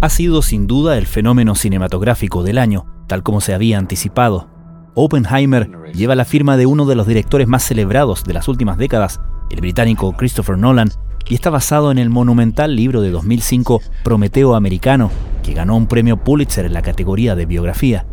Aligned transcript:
Ha 0.00 0.08
sido 0.08 0.42
sin 0.42 0.66
duda 0.66 0.98
el 0.98 1.06
fenómeno 1.06 1.54
cinematográfico 1.54 2.42
del 2.42 2.58
año, 2.58 2.86
tal 3.06 3.22
como 3.22 3.40
se 3.40 3.54
había 3.54 3.78
anticipado. 3.78 4.50
Oppenheimer 4.94 5.70
lleva 5.92 6.14
la 6.14 6.24
firma 6.24 6.56
de 6.56 6.66
uno 6.66 6.86
de 6.86 6.96
los 6.96 7.06
directores 7.06 7.48
más 7.48 7.62
celebrados 7.62 8.24
de 8.24 8.34
las 8.34 8.48
últimas 8.48 8.78
décadas, 8.78 9.20
el 9.50 9.60
británico 9.60 10.12
Christopher 10.12 10.58
Nolan, 10.58 10.90
y 11.28 11.34
está 11.34 11.50
basado 11.50 11.90
en 11.90 11.98
el 11.98 12.10
monumental 12.10 12.76
libro 12.76 13.00
de 13.00 13.10
2005 13.10 13.80
Prometeo 14.04 14.54
Americano, 14.54 15.10
que 15.42 15.54
ganó 15.54 15.76
un 15.76 15.86
premio 15.86 16.16
Pulitzer 16.18 16.66
en 16.66 16.72
la 16.72 16.82
categoría 16.82 17.34
de 17.34 17.46
biografía. 17.46 18.06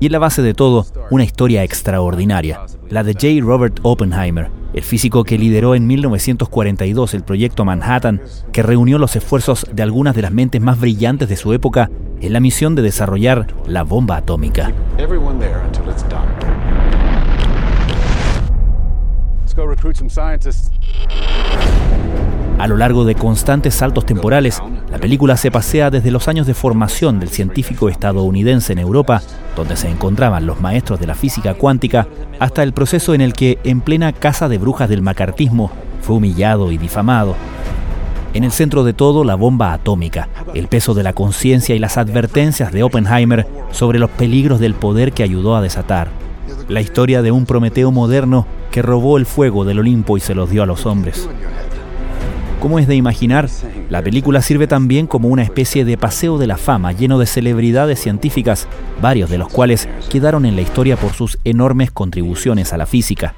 Y 0.00 0.06
en 0.06 0.12
la 0.12 0.18
base 0.20 0.42
de 0.42 0.54
todo, 0.54 0.86
una 1.10 1.24
historia 1.24 1.64
extraordinaria, 1.64 2.60
la 2.88 3.02
de 3.02 3.14
J. 3.14 3.44
Robert 3.44 3.80
Oppenheimer, 3.82 4.48
el 4.72 4.82
físico 4.84 5.24
que 5.24 5.38
lideró 5.38 5.74
en 5.74 5.88
1942 5.88 7.14
el 7.14 7.24
proyecto 7.24 7.64
Manhattan, 7.64 8.20
que 8.52 8.62
reunió 8.62 8.98
los 8.98 9.16
esfuerzos 9.16 9.66
de 9.72 9.82
algunas 9.82 10.14
de 10.14 10.22
las 10.22 10.30
mentes 10.30 10.60
más 10.60 10.78
brillantes 10.78 11.28
de 11.28 11.36
su 11.36 11.52
época 11.52 11.90
en 12.20 12.32
la 12.32 12.38
misión 12.38 12.76
de 12.76 12.82
desarrollar 12.82 13.48
la 13.66 13.82
bomba 13.82 14.16
atómica. 14.16 14.72
A 22.58 22.66
lo 22.68 22.76
largo 22.76 23.04
de 23.04 23.14
constantes 23.16 23.74
saltos 23.74 24.06
temporales, 24.06 24.62
la 24.90 24.98
película 24.98 25.36
se 25.36 25.50
pasea 25.50 25.90
desde 25.90 26.10
los 26.10 26.28
años 26.28 26.46
de 26.46 26.54
formación 26.54 27.20
del 27.20 27.28
científico 27.28 27.90
estadounidense 27.90 28.72
en 28.72 28.78
Europa, 28.78 29.22
donde 29.54 29.76
se 29.76 29.88
encontraban 29.88 30.46
los 30.46 30.60
maestros 30.60 30.98
de 30.98 31.06
la 31.06 31.14
física 31.14 31.54
cuántica, 31.54 32.06
hasta 32.38 32.62
el 32.62 32.72
proceso 32.72 33.12
en 33.12 33.20
el 33.20 33.34
que, 33.34 33.58
en 33.64 33.82
plena 33.82 34.12
casa 34.12 34.48
de 34.48 34.56
brujas 34.56 34.88
del 34.88 35.02
macartismo, 35.02 35.70
fue 36.00 36.16
humillado 36.16 36.72
y 36.72 36.78
difamado. 36.78 37.36
En 38.32 38.44
el 38.44 38.52
centro 38.52 38.82
de 38.84 38.94
todo, 38.94 39.24
la 39.24 39.34
bomba 39.34 39.72
atómica, 39.72 40.28
el 40.54 40.68
peso 40.68 40.94
de 40.94 41.02
la 41.02 41.12
conciencia 41.12 41.74
y 41.74 41.78
las 41.78 41.98
advertencias 41.98 42.72
de 42.72 42.82
Oppenheimer 42.82 43.46
sobre 43.72 43.98
los 43.98 44.10
peligros 44.10 44.60
del 44.60 44.74
poder 44.74 45.12
que 45.12 45.22
ayudó 45.22 45.54
a 45.54 45.62
desatar. 45.62 46.08
La 46.68 46.80
historia 46.80 47.20
de 47.20 47.30
un 47.30 47.46
Prometeo 47.46 47.90
moderno 47.90 48.46
que 48.70 48.82
robó 48.82 49.18
el 49.18 49.26
fuego 49.26 49.64
del 49.64 49.80
Olimpo 49.80 50.16
y 50.16 50.20
se 50.20 50.34
los 50.34 50.50
dio 50.50 50.62
a 50.62 50.66
los 50.66 50.86
hombres. 50.86 51.28
Como 52.60 52.80
es 52.80 52.88
de 52.88 52.96
imaginar, 52.96 53.48
la 53.88 54.02
película 54.02 54.42
sirve 54.42 54.66
también 54.66 55.06
como 55.06 55.28
una 55.28 55.42
especie 55.42 55.84
de 55.84 55.96
paseo 55.96 56.38
de 56.38 56.48
la 56.48 56.56
fama 56.56 56.90
lleno 56.90 57.18
de 57.20 57.26
celebridades 57.26 58.00
científicas, 58.00 58.66
varios 59.00 59.30
de 59.30 59.38
los 59.38 59.48
cuales 59.48 59.88
quedaron 60.10 60.44
en 60.44 60.56
la 60.56 60.62
historia 60.62 60.96
por 60.96 61.12
sus 61.12 61.38
enormes 61.44 61.92
contribuciones 61.92 62.72
a 62.72 62.76
la 62.76 62.86
física. 62.86 63.34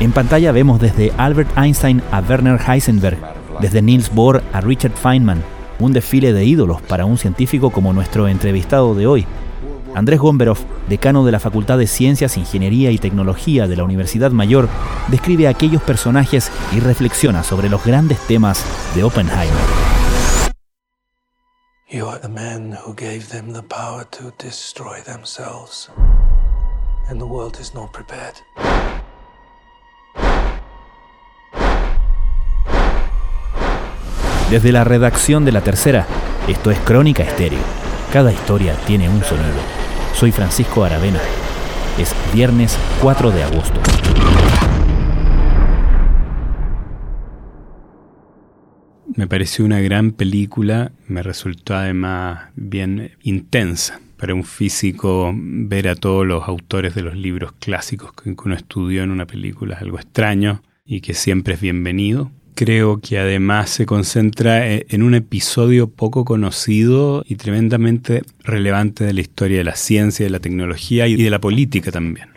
En 0.00 0.12
pantalla 0.12 0.52
vemos 0.52 0.80
desde 0.80 1.12
Albert 1.16 1.56
Einstein 1.56 2.02
a 2.12 2.20
Werner 2.20 2.60
Heisenberg, 2.60 3.16
desde 3.60 3.80
Niels 3.80 4.14
Bohr 4.14 4.42
a 4.52 4.60
Richard 4.60 4.92
Feynman, 4.92 5.42
un 5.78 5.94
desfile 5.94 6.34
de 6.34 6.44
ídolos 6.44 6.82
para 6.82 7.06
un 7.06 7.16
científico 7.16 7.70
como 7.70 7.94
nuestro 7.94 8.28
entrevistado 8.28 8.94
de 8.94 9.06
hoy, 9.06 9.26
Andrés 9.94 10.18
Gomberov, 10.18 10.58
decano 10.88 11.24
de 11.24 11.30
la 11.30 11.38
Facultad 11.38 11.78
de 11.78 11.86
Ciencias, 11.86 12.36
Ingeniería 12.36 12.90
y 12.90 12.98
Tecnología 12.98 13.68
de 13.68 13.76
la 13.76 13.84
Universidad 13.84 14.32
Mayor, 14.32 14.68
describe 15.08 15.46
a 15.46 15.50
aquellos 15.50 15.82
personajes 15.82 16.50
y 16.72 16.80
reflexiona 16.80 17.44
sobre 17.44 17.68
los 17.68 17.84
grandes 17.84 18.18
temas 18.26 18.64
de 18.96 19.04
Oppenheimer. 19.04 19.54
You 21.88 22.08
are 22.08 22.18
the 22.18 22.28
man 22.28 22.76
who 22.84 22.92
gave 22.92 23.26
them 23.30 23.52
the 23.52 23.62
power 23.62 24.04
to 24.06 24.32
destroy 24.44 25.00
themselves. 25.02 25.88
And 27.08 27.20
the 27.20 27.26
world 27.26 27.60
is 27.60 27.72
not 27.72 27.92
prepared. 27.92 28.34
Desde 34.50 34.72
la 34.72 34.82
redacción 34.82 35.44
de 35.44 35.52
la 35.52 35.60
tercera, 35.60 36.06
esto 36.48 36.70
es 36.72 36.78
Crónica 36.80 37.22
Estéreo. 37.22 37.60
Cada 38.12 38.32
historia 38.32 38.74
tiene 38.86 39.08
un 39.08 39.22
sonido. 39.22 39.73
Soy 40.14 40.30
Francisco 40.30 40.84
Aravena. 40.84 41.20
Es 41.98 42.14
viernes 42.32 42.78
4 43.02 43.32
de 43.32 43.42
agosto. 43.42 43.80
Me 49.16 49.26
pareció 49.26 49.64
una 49.64 49.80
gran 49.80 50.12
película, 50.12 50.92
me 51.08 51.22
resultó 51.22 51.74
además 51.74 52.50
bien 52.54 53.12
intensa. 53.22 54.00
Para 54.16 54.34
un 54.34 54.44
físico 54.44 55.32
ver 55.36 55.88
a 55.88 55.96
todos 55.96 56.24
los 56.24 56.46
autores 56.48 56.94
de 56.94 57.02
los 57.02 57.16
libros 57.16 57.52
clásicos 57.58 58.12
que 58.12 58.34
uno 58.44 58.54
estudió 58.54 59.02
en 59.02 59.10
una 59.10 59.26
película 59.26 59.74
es 59.74 59.82
algo 59.82 59.98
extraño 59.98 60.62
y 60.84 61.00
que 61.00 61.14
siempre 61.14 61.54
es 61.54 61.60
bienvenido 61.60 62.30
creo 62.54 63.00
que 63.00 63.18
además 63.18 63.70
se 63.70 63.86
concentra 63.86 64.70
e, 64.70 64.86
en 64.88 65.02
un 65.02 65.14
episodio 65.14 65.88
poco 65.88 66.24
conocido 66.24 67.24
y 67.26 67.36
tremendamente 67.36 68.22
relevante 68.42 69.04
de 69.04 69.12
la 69.12 69.20
historia 69.20 69.58
de 69.58 69.64
la 69.64 69.76
ciencia, 69.76 70.24
de 70.24 70.30
la 70.30 70.40
tecnología 70.40 71.06
y 71.06 71.16
de 71.16 71.30
la 71.30 71.40
política 71.40 71.90
también. 71.90 72.28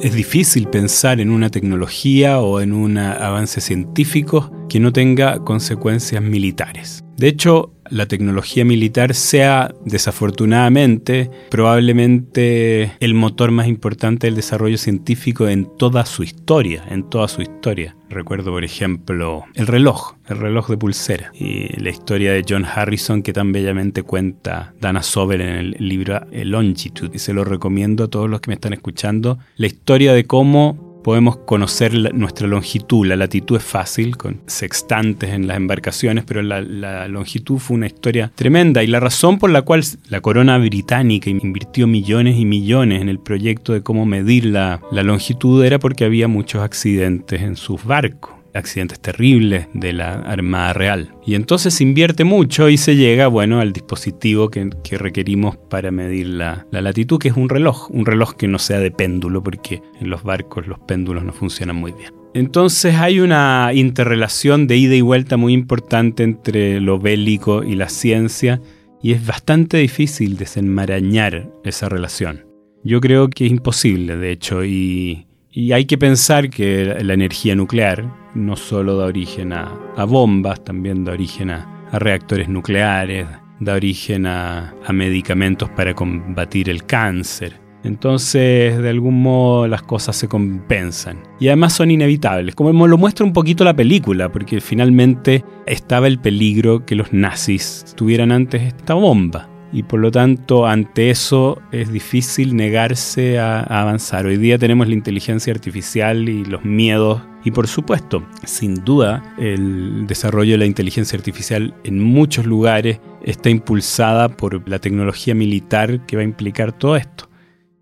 Es 0.00 0.14
difícil 0.14 0.68
pensar 0.68 1.20
en 1.20 1.30
una 1.30 1.50
tecnología 1.50 2.40
o 2.40 2.60
en 2.60 2.72
un 2.72 2.98
avance 2.98 3.60
científico 3.60 4.50
que 4.68 4.80
no 4.80 4.92
tenga 4.92 5.38
consecuencias 5.44 6.22
militares. 6.22 7.03
De 7.16 7.28
hecho, 7.28 7.72
la 7.90 8.06
tecnología 8.06 8.64
militar 8.64 9.14
sea, 9.14 9.72
desafortunadamente, 9.84 11.30
probablemente 11.50 12.92
el 12.98 13.14
motor 13.14 13.50
más 13.50 13.68
importante 13.68 14.26
del 14.26 14.36
desarrollo 14.36 14.78
científico 14.78 15.48
en 15.48 15.68
toda 15.76 16.06
su 16.06 16.22
historia, 16.22 16.84
en 16.90 17.08
toda 17.08 17.28
su 17.28 17.42
historia. 17.42 17.96
Recuerdo, 18.08 18.50
por 18.50 18.64
ejemplo, 18.64 19.44
el 19.54 19.66
reloj, 19.66 20.14
el 20.28 20.38
reloj 20.38 20.70
de 20.70 20.76
pulsera, 20.76 21.32
y 21.34 21.68
la 21.80 21.90
historia 21.90 22.32
de 22.32 22.44
John 22.48 22.64
Harrison 22.64 23.22
que 23.22 23.32
tan 23.32 23.52
bellamente 23.52 24.02
cuenta 24.02 24.74
Dana 24.80 25.02
Sober 25.02 25.40
en 25.40 25.48
el 25.48 25.76
libro 25.78 26.20
Longitude, 26.32 27.12
y 27.14 27.18
se 27.18 27.32
lo 27.32 27.44
recomiendo 27.44 28.04
a 28.04 28.08
todos 28.08 28.28
los 28.28 28.40
que 28.40 28.50
me 28.50 28.54
están 28.54 28.72
escuchando, 28.72 29.38
la 29.56 29.66
historia 29.66 30.14
de 30.14 30.24
cómo 30.24 30.93
podemos 31.04 31.36
conocer 31.36 32.14
nuestra 32.14 32.48
longitud. 32.48 33.06
La 33.06 33.14
latitud 33.14 33.58
es 33.58 33.62
fácil, 33.62 34.16
con 34.16 34.40
sextantes 34.46 35.30
en 35.30 35.46
las 35.46 35.58
embarcaciones, 35.58 36.24
pero 36.24 36.42
la, 36.42 37.06
longitud 37.06 37.58
fue 37.58 37.76
una 37.76 37.86
historia 37.86 38.32
tremenda 38.34 38.82
y 38.82 38.86
la 38.88 38.98
razón 38.98 39.38
por 39.38 39.50
la 39.50 39.62
cual 39.62 39.84
la 40.08 40.20
corona 40.20 40.58
británica 40.58 41.30
invirtió 41.30 41.86
millones 41.86 42.38
y 42.38 42.46
millones 42.46 43.02
en 43.02 43.08
el 43.08 43.20
proyecto 43.20 43.74
de 43.74 43.82
cómo 43.82 44.06
medir 44.06 44.46
la 44.46 44.80
longitud 44.90 45.62
era 45.62 45.78
porque 45.78 46.04
había 46.04 46.26
muchos 46.26 46.62
accidentes 46.62 47.42
en 47.42 47.56
sus 47.56 47.84
barcos 47.84 48.43
accidentes 48.54 49.00
terribles 49.00 49.66
de 49.74 49.92
la 49.92 50.14
Armada 50.14 50.72
Real. 50.72 51.14
Y 51.26 51.34
entonces 51.34 51.74
se 51.74 51.82
invierte 51.82 52.24
mucho 52.24 52.68
y 52.68 52.76
se 52.76 52.96
llega, 52.96 53.26
bueno, 53.26 53.60
al 53.60 53.72
dispositivo 53.72 54.48
que, 54.48 54.70
requerimos 54.92 55.56
para 55.56 55.90
medir 55.90 56.28
la, 56.28 56.66
la, 56.70 56.80
latitud, 56.80 57.18
que 57.18 57.28
es 57.28 57.36
un 57.36 57.48
reloj, 57.48 57.90
un 57.90 58.06
reloj 58.06 58.34
que 58.34 58.48
no 58.48 58.58
sea 58.58 58.78
de 58.78 58.90
péndulo, 58.90 59.42
porque 59.42 59.82
en 60.00 60.08
los 60.08 60.22
barcos 60.22 60.66
los 60.66 60.78
péndulos 60.78 61.24
no 61.24 61.32
funcionan 61.32 61.76
muy 61.76 61.92
bien. 61.92 62.12
Entonces 62.32 62.96
hay 62.96 63.20
una 63.20 63.70
interrelación 63.74 64.66
de 64.66 64.76
ida 64.76 64.94
y 64.94 65.00
vuelta 65.00 65.36
muy 65.36 65.52
importante 65.52 66.22
entre 66.22 66.80
lo 66.80 66.98
bélico 66.98 67.62
y 67.62 67.74
la 67.74 67.88
ciencia, 67.88 68.60
y 69.02 69.12
es 69.12 69.26
bastante 69.26 69.78
difícil 69.78 70.36
desenmarañar 70.36 71.50
esa 71.64 71.88
relación. 71.88 72.46
Yo 72.82 73.00
creo 73.00 73.28
que 73.28 73.46
es 73.46 73.50
imposible, 73.50 74.16
de 74.16 74.30
hecho, 74.30 74.64
y 74.64 75.26
hay 75.72 75.84
que 75.86 75.98
pensar 75.98 76.50
que 76.50 76.84
la 77.02 77.14
energía 77.14 77.54
nuclear 77.54 78.23
no 78.34 78.56
solo 78.56 78.96
da 78.96 79.06
origen 79.06 79.52
a, 79.52 80.04
bombas, 80.06 80.62
también 80.64 81.04
da 81.04 81.12
origen 81.12 81.50
a, 81.50 81.88
reactores 81.92 82.48
nucleares, 82.48 83.26
da 83.60 83.74
origen 83.74 84.26
a, 84.26 84.74
medicamentos 84.92 85.70
para 85.70 85.94
combatir 85.94 86.68
el 86.68 86.84
cáncer. 86.84 87.60
Entonces, 87.84 88.78
de 88.78 88.88
algún 88.88 89.20
modo, 89.20 89.68
las 89.68 89.82
cosas 89.82 90.16
se 90.16 90.26
compensan. 90.26 91.22
Y 91.38 91.48
además 91.48 91.74
son 91.74 91.90
inevitables, 91.90 92.54
como 92.54 92.86
lo 92.86 92.96
muestra 92.96 93.26
un 93.26 93.34
poquito 93.34 93.62
la 93.62 93.76
película, 93.76 94.32
porque 94.32 94.60
finalmente 94.60 95.44
estaba 95.66 96.06
el 96.06 96.18
peligro 96.18 96.86
que 96.86 96.94
los 96.94 97.12
nazis 97.12 97.84
tuvieran 97.94 98.32
antes 98.32 98.62
esta 98.62 98.94
bomba 98.94 99.53
y 99.74 99.82
por 99.82 99.98
lo 99.98 100.12
tanto 100.12 100.66
ante 100.66 101.10
eso 101.10 101.58
es 101.72 101.90
difícil 101.90 102.54
negarse 102.54 103.40
a, 103.40 103.60
avanzar. 103.60 104.24
Hoy 104.24 104.36
día 104.36 104.56
tenemos 104.56 104.86
la 104.86 104.94
inteligencia 104.94 105.52
artificial 105.52 106.28
y 106.28 106.44
los 106.44 106.64
miedos 106.64 107.20
y 107.42 107.50
por 107.50 107.66
supuesto, 107.66 108.22
sin 108.44 108.84
duda, 108.84 109.34
el 109.36 110.06
desarrollo 110.06 110.52
de 110.52 110.58
la 110.58 110.64
inteligencia 110.64 111.18
artificial 111.18 111.74
en 111.82 112.00
muchos 112.00 112.46
lugares 112.46 113.00
está 113.22 113.50
impulsada 113.50 114.28
por 114.28 114.66
la 114.68 114.78
tecnología 114.78 115.34
militar 115.34 116.06
que 116.06 116.16
va 116.16 116.22
a 116.22 116.24
implicar 116.24 116.70
todo 116.72 116.94
esto. 116.94 117.28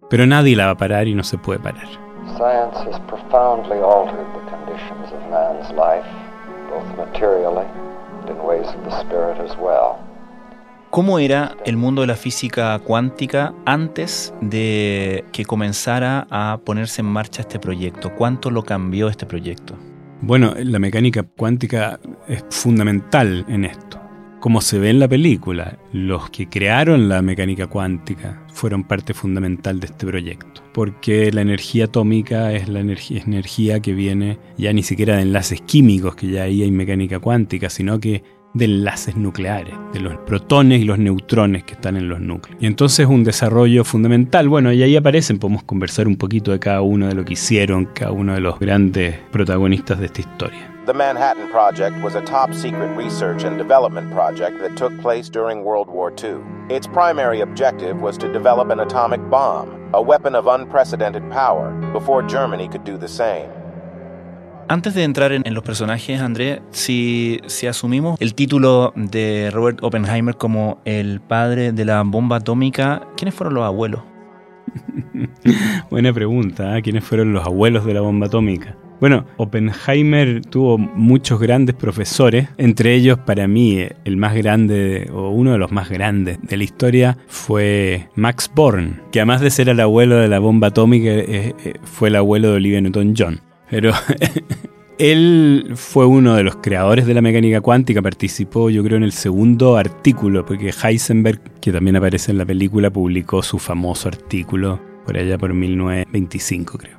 Pero 0.09 0.27
nadie 0.27 0.57
la 0.57 0.67
va 0.67 0.73
a 0.73 0.77
parar 0.79 1.07
y 1.09 1.15
no 1.15 1.23
se 1.23 1.37
puede 1.37 1.61
parar. 1.61 1.87
Science 2.39 2.79
has 2.89 2.99
profoundly 3.07 3.79
altered 3.79 4.27
the 4.33 4.51
conditions 4.51 5.13
of 5.13 5.21
man's 5.31 5.71
life, 5.73 6.09
both 6.71 6.87
materially 6.97 7.67
and 8.21 8.31
in 8.31 8.37
ways 8.43 8.67
of 8.67 8.83
the 8.85 9.01
spirit 9.03 9.39
as 9.39 9.55
well. 9.59 10.12
¿Cómo 10.93 11.19
era 11.19 11.57
el 11.65 11.79
mundo 11.79 12.03
de 12.03 12.07
la 12.07 12.17
física 12.17 12.79
cuántica 12.81 13.55
antes 13.65 14.35
de 14.43 15.25
que 15.33 15.47
comenzara 15.47 16.27
a 16.29 16.61
ponerse 16.67 17.01
en 17.01 17.07
marcha 17.07 17.41
este 17.41 17.59
proyecto? 17.59 18.15
¿Cuánto 18.15 18.51
lo 18.51 18.63
cambió 18.63 19.09
este 19.09 19.25
proyecto? 19.25 19.75
Bueno, 20.21 20.55
la 20.55 20.79
mecánica 20.79 21.23
cuántica 21.23 21.99
es 22.29 22.45
fundamental 22.51 23.47
en 23.49 23.65
esto. 23.65 23.99
Como 24.39 24.61
se 24.61 24.79
ve 24.79 24.91
en 24.91 24.99
la 24.99 25.09
película, 25.09 25.79
los 25.95 26.29
que 26.29 26.51
crearon 26.51 27.09
la 27.09 27.23
mecánica 27.23 27.69
cuántica 27.69 28.45
fueron 28.53 28.85
parte 28.85 29.15
fundamental 29.15 29.81
de 29.81 29.87
este 29.87 30.07
proyecto, 30.07 30.63
porque 30.75 31.33
la 31.33 31.41
energía 31.41 31.87
atómica 31.87 32.53
es 32.53 32.69
la 32.69 32.81
energía, 32.81 33.23
energía 33.23 33.81
que 33.81 33.95
viene 33.95 34.39
ya 34.59 34.75
ni 34.75 34.83
siquiera 34.83 35.17
de 35.17 35.23
enlaces 35.23 35.63
químicos, 35.63 36.17
que 36.17 36.27
ya 36.27 36.43
ahí 36.43 36.63
hay 36.63 36.71
mecánica 36.71 37.19
cuántica, 37.19 37.71
sino 37.71 37.99
que 37.99 38.42
de 38.55 38.67
enlaces 38.67 39.17
nucleares, 39.17 39.75
de 39.93 40.01
los 40.01 40.17
protones 40.19 40.81
y 40.81 40.85
los 40.85 40.99
neutrones 40.99 41.65
que 41.65 41.75
están 41.75 41.97
en 41.97 42.09
los 42.09 42.21
núcleos. 42.21 42.61
Y 42.61 42.67
entonces 42.67 43.07
un 43.07 43.25
desarrollo 43.25 43.85
fundamental. 43.85 44.49
Bueno, 44.49 44.73
y 44.73 44.83
ahí 44.83 44.97
aparecen, 44.97 45.39
podemos 45.39 45.63
conversar 45.63 46.07
un 46.07 46.17
poquito 46.17 46.53
de 46.53 46.59
cada 46.59 46.83
uno 46.83 47.09
de 47.09 47.15
lo 47.15 47.25
que 47.25 47.35
hicieron, 47.35 47.87
cada 47.87 48.13
uno 48.13 48.35
de 48.35 48.41
los 48.41 48.59
grandes 48.59 49.19
protagonistas 49.31 49.99
de 49.99 50.07
esta 50.07 50.21
historia. 50.21 50.73
The 50.85 50.93
Manhattan 50.93 51.49
Project 51.49 52.03
was 52.03 52.17
a 52.17 52.23
top 52.23 52.53
secret 52.53 52.89
research 52.97 53.45
and 53.45 53.57
development 53.57 54.13
project 54.13 54.59
that 54.61 54.77
took 54.77 54.93
place 55.01 55.29
during 55.29 55.63
World 55.63 55.89
War 55.89 56.11
II. 56.11 56.41
Its 56.69 56.89
primary 56.89 57.41
objective 57.41 58.03
was 58.03 58.19
to 58.19 58.33
develop 58.33 58.69
an 58.71 58.81
atomic 58.81 59.21
bomb, 59.31 59.69
a 59.95 60.03
weapon 60.03 60.35
of 60.35 60.49
unprecedented 60.49 61.23
power, 61.31 61.71
before 61.93 62.21
Germany 62.23 62.69
could 62.69 62.83
do 62.83 62.99
the 62.99 63.07
same. 63.07 63.49
Antes 64.73 64.95
de 64.95 65.05
entrar 65.05 65.33
en, 65.33 65.53
los 65.53 65.63
personajes, 65.63 66.19
André, 66.23 66.63
si, 66.71 67.39
asumimos 67.69 68.19
el 68.23 68.35
título 68.35 68.95
de 68.97 69.51
Robert 69.53 69.81
Oppenheimer 69.83 70.35
como 70.37 70.81
el 70.87 71.21
padre 71.21 71.73
de 71.73 71.85
la 71.85 72.01
bomba 72.01 72.37
atómica, 72.37 73.07
¿quiénes 73.15 73.35
fueron 73.35 73.53
los 73.53 73.65
abuelos? 73.65 74.01
Buena 75.91 76.11
pregunta, 76.15 76.79
¿eh? 76.79 76.81
¿quiénes 76.81 77.05
fueron 77.05 77.35
los 77.35 77.45
abuelos 77.45 77.85
de 77.85 77.93
la 77.93 78.01
bomba 78.01 78.29
atómica? 78.29 78.75
Bueno, 78.99 79.27
Oppenheimer 79.37 80.41
tuvo 80.41 80.79
muchos 80.79 81.39
grandes 81.39 81.75
profesores, 81.75 82.49
entre 82.57 82.95
ellos 82.95 83.19
para 83.19 83.47
mí 83.47 83.79
el 84.07 84.17
más 84.17 84.35
grande 84.35 85.11
o 85.13 85.33
uno 85.33 85.53
de 85.53 85.59
los 85.59 85.71
más 85.71 85.91
grandes 85.91 86.39
de 86.41 86.57
la 86.57 86.65
historia 86.65 87.19
fue 87.27 88.09
Max 88.15 88.51
Born, 88.55 89.03
que 89.13 89.21
además 89.21 89.43
de 89.43 89.51
ser 89.51 89.69
el 89.69 89.81
abuelo 89.81 90.17
de 90.17 90.29
la 90.29 90.39
bomba 90.39 90.69
atómica 90.69 91.11
eh, 91.11 91.55
eh, 91.63 91.75
fue 91.83 92.09
el 92.09 92.17
abuelo 92.17 92.53
de 92.53 92.57
Olivia 92.57 92.81
Newton-John. 92.81 93.52
Pero 93.73 93.91
él 94.99 95.73
fue 95.77 96.05
uno 96.05 96.35
de 96.37 96.43
los 96.43 96.57
creadores 96.57 97.07
de 97.07 97.15
la 97.15 97.23
mecánica 97.23 97.63
cuántica, 97.63 98.03
participó 98.03 98.69
yo 98.69 98.85
creo 98.85 98.99
en 98.99 99.03
el 99.03 99.13
segundo 99.13 99.79
artículo, 99.79 100.45
porque 100.45 100.71
Heisenberg, 100.85 101.41
que 101.59 101.73
también 101.73 101.97
aparece 101.97 102.33
en 102.33 102.39
la 102.39 102.45
película, 102.45 102.91
publicó 102.91 103.43
su 103.43 103.59
famoso 103.59 104.09
artículo 104.09 104.79
por 105.07 105.17
allá 105.17 105.39
por 105.39 105.55
1925 105.55 106.79
creo. 106.79 106.99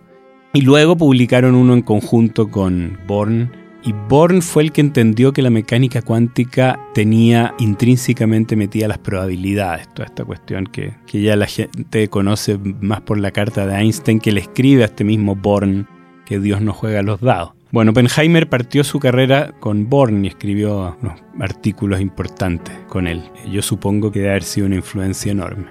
Y 0.53 0.61
luego 0.61 0.97
publicaron 0.97 1.53
uno 1.53 1.75
en 1.75 1.83
conjunto 1.83 2.49
con 2.49 2.97
Born. 3.05 3.51
Y 3.83 3.93
Born 4.09 4.41
fue 4.41 4.63
el 4.63 4.71
que 4.71 4.81
entendió 4.81 5.31
que 5.31 5.43
la 5.43 5.51
mecánica 5.51 6.01
cuántica 6.01 6.79
tenía 6.95 7.53
intrínsecamente 7.59 8.55
metidas 8.55 8.89
las 8.89 8.97
probabilidades, 8.97 9.93
toda 9.93 10.07
esta 10.07 10.25
cuestión 10.25 10.65
que, 10.65 10.93
que 11.05 11.21
ya 11.21 11.35
la 11.35 11.45
gente 11.45 12.07
conoce 12.07 12.57
más 12.57 13.01
por 13.01 13.19
la 13.19 13.29
carta 13.29 13.67
de 13.67 13.75
Einstein 13.75 14.19
que 14.19 14.31
le 14.31 14.41
escribe 14.41 14.83
a 14.83 14.85
este 14.85 15.03
mismo 15.03 15.35
Born 15.35 15.87
que 16.25 16.39
Dios 16.39 16.61
no 16.61 16.73
juega 16.73 17.01
los 17.01 17.21
dados. 17.21 17.51
Bueno, 17.71 17.89
Oppenheimer 17.89 18.47
partió 18.47 18.83
su 18.83 18.99
carrera 18.99 19.51
con 19.59 19.89
Born 19.89 20.25
y 20.25 20.27
escribió 20.27 20.95
unos 21.01 21.19
artículos 21.39 21.99
importantes 22.01 22.77
con 22.87 23.07
él. 23.07 23.23
Yo 23.49 23.63
supongo 23.63 24.11
que 24.11 24.19
debe 24.19 24.31
haber 24.31 24.43
sido 24.43 24.67
una 24.67 24.75
influencia 24.75 25.31
enorme. 25.31 25.65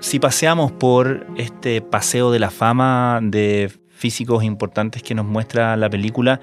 Si 0.00 0.18
paseamos 0.18 0.72
por 0.72 1.26
este 1.36 1.82
paseo 1.82 2.30
de 2.30 2.38
la 2.38 2.50
fama 2.50 3.20
de 3.22 3.70
físicos 3.90 4.44
importantes 4.44 5.02
que 5.02 5.14
nos 5.14 5.26
muestra 5.26 5.76
la 5.76 5.90
película, 5.90 6.40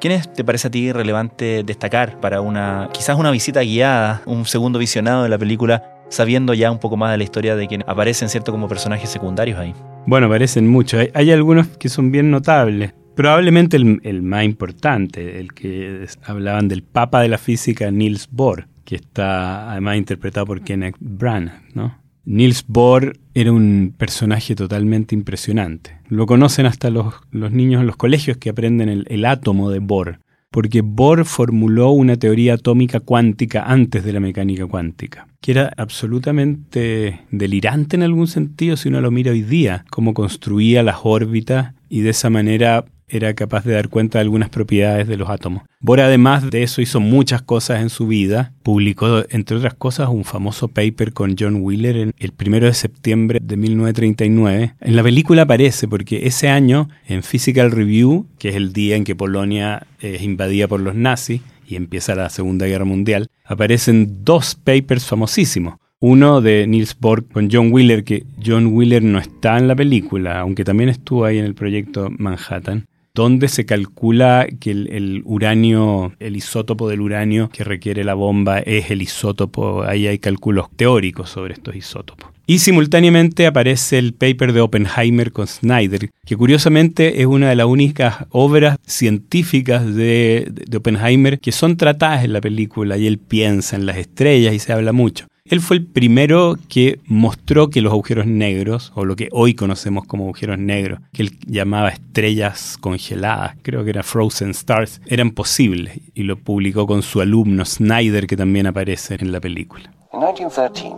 ¿quiénes 0.00 0.32
te 0.32 0.44
parece 0.44 0.68
a 0.68 0.70
ti 0.70 0.92
relevante 0.92 1.64
destacar 1.64 2.20
para 2.20 2.40
una 2.40 2.90
quizás 2.92 3.18
una 3.18 3.30
visita 3.30 3.62
guiada, 3.62 4.22
un 4.26 4.44
segundo 4.44 4.78
visionado 4.78 5.24
de 5.24 5.28
la 5.28 5.38
película, 5.38 5.91
sabiendo 6.12 6.54
ya 6.54 6.70
un 6.70 6.78
poco 6.78 6.96
más 6.96 7.10
de 7.10 7.18
la 7.18 7.24
historia 7.24 7.56
de 7.56 7.66
quienes 7.66 7.88
aparecen 7.88 8.28
cierto 8.28 8.52
como 8.52 8.68
personajes 8.68 9.08
secundarios 9.08 9.58
ahí? 9.58 9.74
Bueno, 10.06 10.26
aparecen 10.26 10.68
muchos. 10.68 11.08
Hay, 11.14 11.30
algunos 11.30 11.66
que 11.68 11.88
son 11.88 12.12
bien 12.12 12.30
notables. 12.30 12.92
Probablemente 13.16 13.76
el, 13.76 14.22
más 14.22 14.44
importante, 14.44 15.40
el 15.40 15.52
que 15.52 16.06
hablaban 16.24 16.68
del 16.68 16.82
papa 16.82 17.20
de 17.20 17.28
la 17.28 17.38
física, 17.38 17.90
Niels 17.90 18.28
Bohr, 18.30 18.68
que 18.84 18.96
está 18.96 19.70
además 19.70 19.96
interpretado 19.96 20.46
por 20.46 20.62
Kenneth 20.62 20.96
Branagh, 21.00 21.62
¿no? 21.74 21.98
Niels 22.24 22.64
Bohr 22.66 23.14
era 23.34 23.52
un 23.52 23.94
personaje 23.96 24.54
totalmente 24.54 25.14
impresionante. 25.14 25.98
Lo 26.08 26.26
conocen 26.26 26.66
hasta 26.66 26.88
los, 26.88 27.14
niños 27.32 27.80
en 27.80 27.86
los 27.86 27.96
colegios 27.96 28.36
que 28.36 28.50
aprenden 28.50 29.04
el 29.06 29.24
átomo 29.24 29.70
de 29.70 29.80
Bohr, 29.80 30.20
porque 30.52 30.82
Bohr 30.82 31.24
formuló 31.24 31.90
una 31.90 32.16
teoría 32.16 32.54
atómica 32.54 33.00
cuántica 33.00 33.64
antes 33.64 34.04
de 34.04 34.12
la 34.12 34.20
mecánica 34.20 34.66
cuántica, 34.66 35.26
que 35.40 35.52
era 35.52 35.72
absolutamente 35.76 37.22
delirante 37.30 37.96
en 37.96 38.02
algún 38.02 38.28
sentido 38.28 38.76
si 38.76 38.88
uno 38.88 39.00
lo 39.00 39.10
mira 39.10 39.32
hoy 39.32 39.42
día, 39.42 39.84
cómo 39.90 40.14
construía 40.14 40.82
las 40.82 40.98
órbitas 41.02 41.74
y 41.88 42.02
de 42.02 42.10
esa 42.10 42.30
manera 42.30 42.84
era 43.12 43.34
capaz 43.34 43.64
de 43.64 43.74
dar 43.74 43.90
cuenta 43.90 44.18
de 44.18 44.22
algunas 44.22 44.48
propiedades 44.48 45.06
de 45.06 45.18
los 45.18 45.28
átomos. 45.28 45.62
Bohr 45.80 46.00
además 46.00 46.50
de 46.50 46.62
eso 46.62 46.80
hizo 46.80 46.98
muchas 46.98 47.42
cosas 47.42 47.82
en 47.82 47.90
su 47.90 48.06
vida. 48.06 48.52
Publicó, 48.62 49.24
entre 49.28 49.58
otras 49.58 49.74
cosas, 49.74 50.08
un 50.08 50.24
famoso 50.24 50.68
paper 50.68 51.12
con 51.12 51.36
John 51.38 51.56
Wheeler 51.60 51.96
en 51.96 52.14
el 52.18 52.32
1 52.38 52.60
de 52.60 52.74
septiembre 52.74 53.38
de 53.42 53.56
1939. 53.56 54.74
En 54.80 54.96
la 54.96 55.02
película 55.02 55.42
aparece 55.42 55.86
porque 55.88 56.26
ese 56.26 56.48
año, 56.48 56.88
en 57.06 57.22
Physical 57.22 57.70
Review, 57.70 58.26
que 58.38 58.48
es 58.48 58.56
el 58.56 58.72
día 58.72 58.96
en 58.96 59.04
que 59.04 59.14
Polonia 59.14 59.86
es 60.00 60.22
invadida 60.22 60.66
por 60.66 60.80
los 60.80 60.94
nazis 60.94 61.42
y 61.66 61.76
empieza 61.76 62.14
la 62.14 62.30
Segunda 62.30 62.66
Guerra 62.66 62.86
Mundial, 62.86 63.28
aparecen 63.44 64.24
dos 64.24 64.54
papers 64.54 65.04
famosísimos. 65.04 65.74
Uno 66.00 66.40
de 66.40 66.66
Niels 66.66 66.96
Bohr 66.98 67.24
con 67.26 67.48
John 67.52 67.72
Wheeler, 67.72 68.02
que 68.02 68.24
John 68.44 68.68
Wheeler 68.68 69.04
no 69.04 69.18
está 69.18 69.58
en 69.58 69.68
la 69.68 69.76
película, 69.76 70.40
aunque 70.40 70.64
también 70.64 70.88
estuvo 70.88 71.24
ahí 71.24 71.38
en 71.38 71.44
el 71.44 71.54
proyecto 71.54 72.10
Manhattan 72.18 72.86
donde 73.14 73.48
se 73.48 73.66
calcula 73.66 74.46
que 74.60 74.70
el, 74.70 75.22
uranio, 75.24 76.14
el 76.18 76.36
isótopo 76.36 76.88
del 76.88 77.00
uranio 77.00 77.50
que 77.50 77.64
requiere 77.64 78.04
la 78.04 78.14
bomba 78.14 78.60
es 78.60 78.90
el 78.90 79.02
isótopo, 79.02 79.82
ahí 79.82 80.06
hay 80.06 80.18
cálculos 80.18 80.66
teóricos 80.76 81.30
sobre 81.30 81.54
estos 81.54 81.76
isótopos. 81.76 82.30
Y 82.46 82.58
simultáneamente 82.58 83.46
aparece 83.46 83.98
el 83.98 84.14
paper 84.14 84.52
de 84.52 84.60
Oppenheimer 84.60 85.30
con 85.30 85.46
Snyder, 85.46 86.10
que 86.26 86.36
curiosamente 86.36 87.20
es 87.20 87.26
una 87.26 87.50
de 87.50 87.56
las 87.56 87.66
únicas 87.66 88.26
obras 88.30 88.78
científicas 88.84 89.94
de, 89.94 90.48
de 90.50 90.76
Oppenheimer 90.76 91.38
que 91.38 91.52
son 91.52 91.76
tratadas 91.76 92.24
en 92.24 92.32
la 92.32 92.40
película 92.40 92.96
y 92.98 93.06
él 93.06 93.18
piensa 93.18 93.76
en 93.76 93.86
las 93.86 93.96
estrellas 93.96 94.54
y 94.54 94.58
se 94.58 94.72
habla 94.72 94.92
mucho. 94.92 95.26
Él 95.52 95.60
fue 95.60 95.76
el 95.76 95.86
primero 95.86 96.54
que 96.70 96.98
mostró 97.04 97.68
que 97.68 97.82
los 97.82 97.92
agujeros 97.92 98.24
negros, 98.24 98.90
o 98.94 99.04
lo 99.04 99.16
que 99.16 99.28
hoy 99.32 99.54
conocemos 99.54 100.06
como 100.06 100.24
agujeros 100.24 100.56
negros, 100.56 101.00
que 101.12 101.24
él 101.24 101.38
llamaba 101.46 101.90
estrellas 101.90 102.78
congeladas, 102.80 103.56
creo 103.60 103.84
que 103.84 103.90
era 103.90 104.02
Frozen 104.02 104.52
Stars, 104.52 105.02
eran 105.04 105.32
posibles, 105.32 106.00
y 106.14 106.22
lo 106.22 106.38
publicó 106.38 106.86
con 106.86 107.02
su 107.02 107.20
alumno 107.20 107.66
Snyder, 107.66 108.26
que 108.26 108.34
también 108.34 108.66
aparece 108.66 109.16
en 109.20 109.30
la 109.30 109.40
película. 109.40 109.92
En 110.14 110.20
1913, 110.20 110.88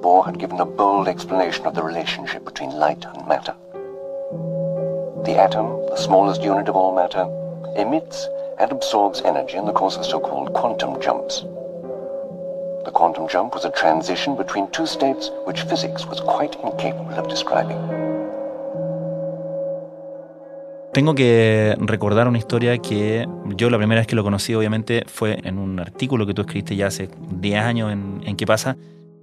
Bohr 0.00 0.24
had 0.24 0.38
given 0.38 0.60
a 0.60 0.64
bold 0.64 1.08
explanation 1.08 1.66
of 1.66 1.74
the 1.74 1.82
relationship 1.82 2.44
between 2.44 2.70
light 2.78 3.04
and 3.04 3.26
matter. 3.26 3.56
The 5.24 5.42
atom, 5.42 5.66
the 5.92 6.00
smallest 6.00 6.40
unit 6.40 6.68
of 6.68 6.76
all 6.76 6.94
matter, 6.94 7.26
emits 7.76 8.28
and 8.60 8.70
absorbs 8.70 9.22
energy 9.24 9.56
in 9.56 9.66
the 9.66 9.72
course 9.72 9.98
of 9.98 10.06
so-called 10.06 10.52
quantum 10.52 11.02
jumps. 11.02 11.44
The 12.84 12.90
quantum 12.92 13.26
jump 13.28 13.54
was 13.54 13.64
a 13.64 13.70
transition 13.70 14.36
between 14.36 14.68
two 14.70 14.86
states 14.86 15.30
which 15.46 15.62
physics 15.62 16.06
was 16.06 16.20
quite 16.20 16.56
incapable 16.62 17.18
of 17.18 17.28
describing. 17.28 17.78
Tengo 20.92 21.14
que 21.14 21.74
recordar 21.78 22.28
una 22.28 22.38
historia 22.38 22.78
que 22.78 23.26
yo 23.56 23.68
la 23.68 23.78
primera 23.78 24.00
vez 24.00 24.06
que 24.06 24.14
lo 24.14 24.22
conocí 24.22 24.54
obviamente 24.54 25.04
fue 25.06 25.40
en 25.42 25.58
un 25.58 25.80
artículo 25.80 26.26
que 26.26 26.34
tú 26.34 26.42
escribiste 26.42 26.76
ya 26.76 26.86
hace 26.86 27.08
10 27.32 27.64
años 27.64 27.92
en, 27.92 28.20
en 28.24 28.36
¿Qué 28.36 28.46
pasa? 28.46 28.76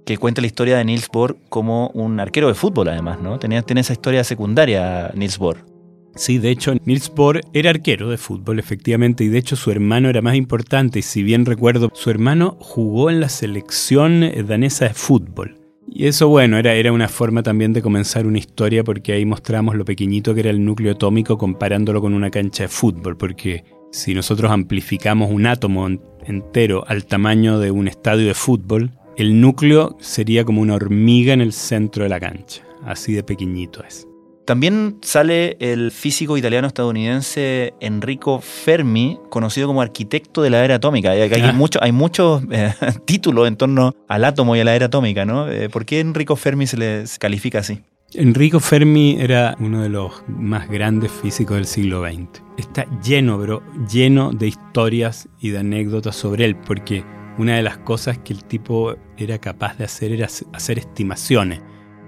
que 0.04 0.18
cuenta 0.18 0.40
la 0.40 0.48
historia 0.48 0.76
de 0.76 0.84
Niels 0.84 1.08
Bohr 1.08 1.36
como 1.48 1.88
un 1.94 2.18
arquero 2.18 2.48
de 2.48 2.54
fútbol 2.54 2.88
además, 2.88 3.20
¿no? 3.20 3.38
Tenía, 3.38 3.62
tiene 3.62 3.82
esa 3.82 3.92
historia 3.92 4.24
secundaria 4.24 5.10
Niels 5.14 5.38
Bohr. 5.38 5.71
Sí, 6.14 6.38
de 6.38 6.50
hecho, 6.50 6.74
Niels 6.84 7.10
Bohr 7.14 7.40
era 7.52 7.70
arquero 7.70 8.10
de 8.10 8.18
fútbol, 8.18 8.58
efectivamente, 8.58 9.24
y 9.24 9.28
de 9.28 9.38
hecho 9.38 9.56
su 9.56 9.70
hermano 9.70 10.10
era 10.10 10.20
más 10.20 10.36
importante, 10.36 10.98
y 10.98 11.02
si 11.02 11.22
bien 11.22 11.46
recuerdo, 11.46 11.90
su 11.94 12.10
hermano 12.10 12.56
jugó 12.60 13.10
en 13.10 13.20
la 13.20 13.28
selección 13.28 14.30
danesa 14.46 14.88
de 14.88 14.94
fútbol. 14.94 15.58
Y 15.94 16.06
eso, 16.06 16.28
bueno, 16.28 16.58
era, 16.58 16.74
era 16.74 16.92
una 16.92 17.08
forma 17.08 17.42
también 17.42 17.72
de 17.72 17.82
comenzar 17.82 18.26
una 18.26 18.38
historia 18.38 18.82
porque 18.82 19.12
ahí 19.12 19.26
mostramos 19.26 19.74
lo 19.74 19.84
pequeñito 19.84 20.32
que 20.32 20.40
era 20.40 20.50
el 20.50 20.64
núcleo 20.64 20.92
atómico 20.92 21.36
comparándolo 21.36 22.00
con 22.00 22.14
una 22.14 22.30
cancha 22.30 22.64
de 22.64 22.68
fútbol, 22.68 23.16
porque 23.16 23.64
si 23.90 24.14
nosotros 24.14 24.50
amplificamos 24.50 25.30
un 25.30 25.46
átomo 25.46 25.88
entero 26.24 26.84
al 26.86 27.04
tamaño 27.04 27.58
de 27.58 27.70
un 27.70 27.88
estadio 27.88 28.26
de 28.26 28.34
fútbol, 28.34 28.92
el 29.16 29.40
núcleo 29.40 29.96
sería 30.00 30.44
como 30.44 30.62
una 30.62 30.74
hormiga 30.74 31.34
en 31.34 31.42
el 31.42 31.52
centro 31.52 32.04
de 32.04 32.08
la 32.08 32.20
cancha. 32.20 32.62
Así 32.84 33.12
de 33.12 33.22
pequeñito 33.22 33.84
es. 33.84 34.08
También 34.44 34.98
sale 35.02 35.56
el 35.60 35.92
físico 35.92 36.36
italiano-estadounidense 36.36 37.74
Enrico 37.80 38.40
Fermi, 38.40 39.18
conocido 39.30 39.68
como 39.68 39.82
arquitecto 39.82 40.42
de 40.42 40.50
la 40.50 40.64
era 40.64 40.76
atómica. 40.76 41.10
Hay, 41.10 41.22
hay, 41.22 41.52
hay 41.80 41.92
muchos 41.92 42.42
eh, 42.50 42.74
títulos 43.04 43.46
en 43.46 43.56
torno 43.56 43.94
al 44.08 44.24
átomo 44.24 44.56
y 44.56 44.60
a 44.60 44.64
la 44.64 44.74
era 44.74 44.86
atómica, 44.86 45.24
¿no? 45.24 45.48
Eh, 45.48 45.68
¿Por 45.68 45.84
qué 45.84 46.00
Enrico 46.00 46.34
Fermi 46.36 46.66
se 46.66 46.76
le 46.76 47.04
califica 47.18 47.60
así? 47.60 47.80
Enrico 48.14 48.60
Fermi 48.60 49.16
era 49.18 49.56
uno 49.58 49.82
de 49.82 49.88
los 49.88 50.12
más 50.28 50.68
grandes 50.68 51.10
físicos 51.10 51.56
del 51.56 51.66
siglo 51.66 52.04
XX. 52.04 52.42
Está 52.58 52.86
lleno, 53.00 53.40
pero 53.40 53.62
lleno 53.90 54.32
de 54.32 54.48
historias 54.48 55.28
y 55.40 55.50
de 55.50 55.58
anécdotas 55.60 56.16
sobre 56.16 56.44
él, 56.44 56.56
porque 56.56 57.04
una 57.38 57.56
de 57.56 57.62
las 57.62 57.78
cosas 57.78 58.18
que 58.18 58.34
el 58.34 58.44
tipo 58.44 58.96
era 59.16 59.38
capaz 59.38 59.78
de 59.78 59.84
hacer 59.84 60.12
era 60.12 60.26
hacer 60.52 60.78
estimaciones. 60.78 61.62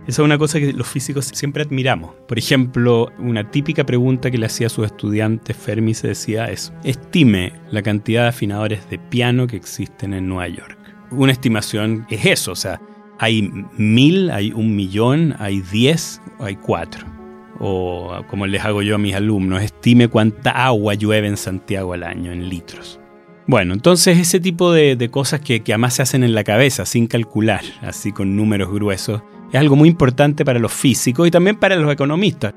Esa 0.06 0.20
es 0.20 0.26
una 0.26 0.36
cosa 0.36 0.60
que 0.60 0.72
los 0.72 0.86
físicos 0.86 1.26
siempre 1.32 1.62
admiramos. 1.62 2.14
Por 2.28 2.38
ejemplo, 2.38 3.10
una 3.18 3.50
típica 3.50 3.84
pregunta 3.84 4.30
que 4.30 4.36
le 4.36 4.46
hacía 4.46 4.66
a 4.66 4.70
sus 4.70 4.84
estudiantes 4.84 5.56
Fermi 5.56 5.94
se 5.94 6.08
decía 6.08 6.50
es, 6.50 6.72
estime 6.84 7.54
la 7.70 7.82
cantidad 7.82 8.22
de 8.22 8.28
afinadores 8.28 8.88
de 8.90 8.98
piano 8.98 9.46
que 9.46 9.56
existen 9.56 10.12
en 10.12 10.28
Nueva 10.28 10.48
York. 10.48 10.78
Una 11.10 11.32
estimación 11.32 12.06
es 12.10 12.26
eso, 12.26 12.52
o 12.52 12.56
sea, 12.56 12.80
hay 13.18 13.50
mil, 13.78 14.30
hay 14.30 14.52
un 14.52 14.76
millón, 14.76 15.34
hay 15.38 15.60
diez, 15.60 16.20
hay 16.38 16.56
cuatro. 16.56 17.06
O 17.60 18.24
como 18.28 18.46
les 18.46 18.62
hago 18.64 18.82
yo 18.82 18.96
a 18.96 18.98
mis 18.98 19.14
alumnos, 19.14 19.62
estime 19.62 20.08
cuánta 20.08 20.50
agua 20.50 20.94
llueve 20.94 21.28
en 21.28 21.36
Santiago 21.36 21.94
al 21.94 22.02
año, 22.02 22.32
en 22.32 22.48
litros. 22.50 23.00
Bueno, 23.46 23.74
entonces 23.74 24.18
ese 24.18 24.40
tipo 24.40 24.72
de, 24.72 25.08
cosas 25.10 25.40
que, 25.40 25.62
que, 25.62 25.72
además 25.72 25.94
se 25.94 26.02
hacen 26.02 26.24
en 26.24 26.34
la 26.34 26.44
cabeza, 26.44 26.84
sin 26.84 27.06
calcular, 27.06 27.62
así 27.82 28.10
con 28.10 28.36
números 28.36 28.72
gruesos, 28.72 29.22
es 29.56 29.60
algo 29.60 29.76
muy 29.76 29.88
importante 29.88 30.44
para 30.44 30.58
los 30.58 30.72
físicos 30.72 31.28
y 31.28 31.30
también 31.30 31.56
para 31.56 31.76
los 31.76 31.92
economistas. 31.92 32.54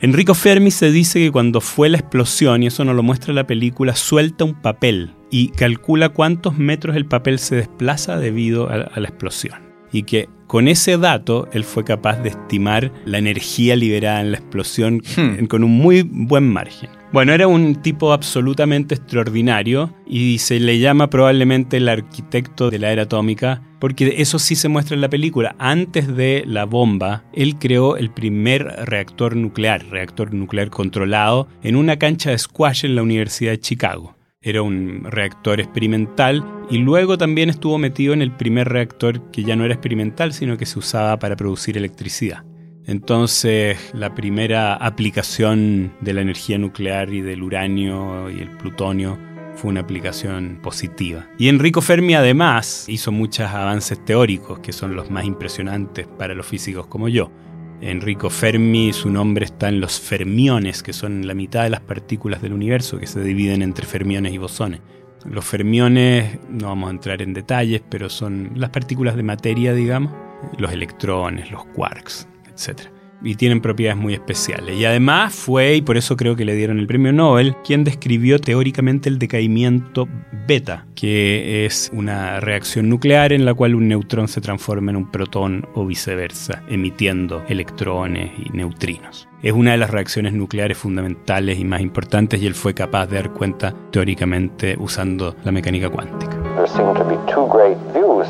Enrico 0.00 0.34
Fermi 0.34 0.70
se 0.70 0.90
dice 0.90 1.18
que 1.18 1.32
cuando 1.32 1.60
fue 1.60 1.88
la 1.88 1.98
explosión, 1.98 2.62
y 2.62 2.66
eso 2.66 2.84
nos 2.84 2.94
lo 2.94 3.02
muestra 3.02 3.32
la 3.32 3.46
película, 3.46 3.96
suelta 3.96 4.44
un 4.44 4.54
papel 4.54 5.14
y 5.30 5.48
calcula 5.48 6.10
cuántos 6.10 6.58
metros 6.58 6.96
el 6.96 7.06
papel 7.06 7.38
se 7.38 7.56
desplaza 7.56 8.18
debido 8.18 8.68
a 8.68 9.00
la 9.00 9.08
explosión 9.08 9.66
y 9.92 10.02
que 10.02 10.28
con 10.46 10.68
ese 10.68 10.98
dato 10.98 11.48
él 11.52 11.64
fue 11.64 11.84
capaz 11.84 12.16
de 12.22 12.30
estimar 12.30 12.92
la 13.04 13.18
energía 13.18 13.76
liberada 13.76 14.20
en 14.20 14.32
la 14.32 14.38
explosión 14.38 15.02
hmm. 15.16 15.46
con 15.46 15.64
un 15.64 15.72
muy 15.72 16.02
buen 16.02 16.48
margen. 16.48 16.90
Bueno, 17.12 17.32
era 17.32 17.46
un 17.46 17.76
tipo 17.76 18.12
absolutamente 18.12 18.96
extraordinario 18.96 19.94
y 20.06 20.38
se 20.38 20.58
le 20.58 20.78
llama 20.78 21.08
probablemente 21.08 21.76
el 21.76 21.88
arquitecto 21.88 22.68
de 22.68 22.78
la 22.78 22.92
era 22.92 23.02
atómica 23.02 23.62
porque 23.78 24.16
eso 24.18 24.38
sí 24.38 24.56
se 24.56 24.68
muestra 24.68 24.94
en 24.96 25.00
la 25.00 25.08
película. 25.08 25.54
Antes 25.58 26.14
de 26.14 26.42
la 26.46 26.64
bomba, 26.64 27.24
él 27.32 27.58
creó 27.58 27.96
el 27.96 28.10
primer 28.10 28.64
reactor 28.86 29.36
nuclear, 29.36 29.86
reactor 29.86 30.34
nuclear 30.34 30.70
controlado, 30.70 31.48
en 31.62 31.76
una 31.76 31.96
cancha 31.96 32.30
de 32.30 32.38
squash 32.38 32.84
en 32.84 32.96
la 32.96 33.02
Universidad 33.02 33.52
de 33.52 33.60
Chicago 33.60 34.16
era 34.46 34.62
un 34.62 35.02
reactor 35.02 35.58
experimental 35.58 36.44
y 36.70 36.78
luego 36.78 37.18
también 37.18 37.50
estuvo 37.50 37.78
metido 37.78 38.14
en 38.14 38.22
el 38.22 38.30
primer 38.30 38.68
reactor 38.68 39.32
que 39.32 39.42
ya 39.42 39.56
no 39.56 39.64
era 39.64 39.74
experimental, 39.74 40.32
sino 40.32 40.56
que 40.56 40.66
se 40.66 40.78
usaba 40.78 41.18
para 41.18 41.34
producir 41.34 41.76
electricidad. 41.76 42.44
Entonces, 42.86 43.78
la 43.94 44.14
primera 44.14 44.74
aplicación 44.74 45.92
de 46.00 46.14
la 46.14 46.20
energía 46.20 46.56
nuclear 46.56 47.12
y 47.12 47.20
del 47.20 47.42
uranio 47.42 48.30
y 48.30 48.40
el 48.40 48.50
plutonio 48.50 49.18
fue 49.56 49.70
una 49.70 49.80
aplicación 49.80 50.60
positiva. 50.62 51.26
Y 51.38 51.48
Enrico 51.48 51.80
Fermi 51.80 52.14
además 52.14 52.84
hizo 52.88 53.10
muchos 53.10 53.48
avances 53.48 54.04
teóricos 54.04 54.60
que 54.60 54.72
son 54.72 54.94
los 54.94 55.10
más 55.10 55.24
impresionantes 55.24 56.06
para 56.06 56.34
los 56.34 56.46
físicos 56.46 56.86
como 56.86 57.08
yo. 57.08 57.32
Enrico 57.80 58.30
Fermi, 58.30 58.92
su 58.92 59.10
nombre 59.10 59.44
está 59.44 59.68
en 59.68 59.80
los 59.80 60.00
fermiones, 60.00 60.82
que 60.82 60.92
son 60.92 61.26
la 61.26 61.34
mitad 61.34 61.64
de 61.64 61.70
las 61.70 61.80
partículas 61.80 62.40
del 62.40 62.52
universo 62.52 62.98
que 62.98 63.06
se 63.06 63.20
dividen 63.22 63.62
entre 63.62 63.86
fermiones 63.86 64.32
y 64.32 64.38
bosones. 64.38 64.80
Los 65.24 65.44
fermiones, 65.44 66.38
no 66.48 66.68
vamos 66.68 66.88
a 66.88 66.92
entrar 66.92 67.20
en 67.20 67.34
detalles, 67.34 67.82
pero 67.90 68.08
son 68.08 68.52
las 68.54 68.70
partículas 68.70 69.16
de 69.16 69.24
materia, 69.24 69.74
digamos, 69.74 70.12
los 70.56 70.72
electrones, 70.72 71.50
los 71.50 71.64
quarks, 71.66 72.28
etc 72.56 72.96
y 73.22 73.34
tienen 73.34 73.60
propiedades 73.60 74.00
muy 74.00 74.14
especiales. 74.14 74.76
Y 74.76 74.84
además 74.84 75.34
fue, 75.34 75.76
y 75.76 75.82
por 75.82 75.96
eso 75.96 76.16
creo 76.16 76.36
que 76.36 76.44
le 76.44 76.54
dieron 76.54 76.78
el 76.78 76.86
premio 76.86 77.12
Nobel, 77.12 77.56
quien 77.64 77.84
describió 77.84 78.38
teóricamente 78.38 79.08
el 79.08 79.18
decaimiento 79.18 80.08
beta, 80.46 80.86
que 80.94 81.66
es 81.66 81.90
una 81.92 82.40
reacción 82.40 82.88
nuclear 82.88 83.32
en 83.32 83.44
la 83.44 83.54
cual 83.54 83.74
un 83.74 83.88
neutrón 83.88 84.28
se 84.28 84.40
transforma 84.40 84.90
en 84.90 84.96
un 84.96 85.10
protón 85.10 85.66
o 85.74 85.86
viceversa, 85.86 86.62
emitiendo 86.68 87.44
electrones 87.48 88.30
y 88.38 88.56
neutrinos. 88.56 89.28
Es 89.42 89.52
una 89.52 89.72
de 89.72 89.76
las 89.76 89.90
reacciones 89.90 90.32
nucleares 90.32 90.78
fundamentales 90.78 91.58
y 91.58 91.64
más 91.64 91.80
importantes 91.80 92.40
y 92.40 92.46
él 92.46 92.54
fue 92.54 92.74
capaz 92.74 93.06
de 93.06 93.16
dar 93.16 93.32
cuenta 93.32 93.74
teóricamente 93.90 94.76
usando 94.78 95.36
la 95.44 95.52
mecánica 95.52 95.88
cuántica. 95.88 96.36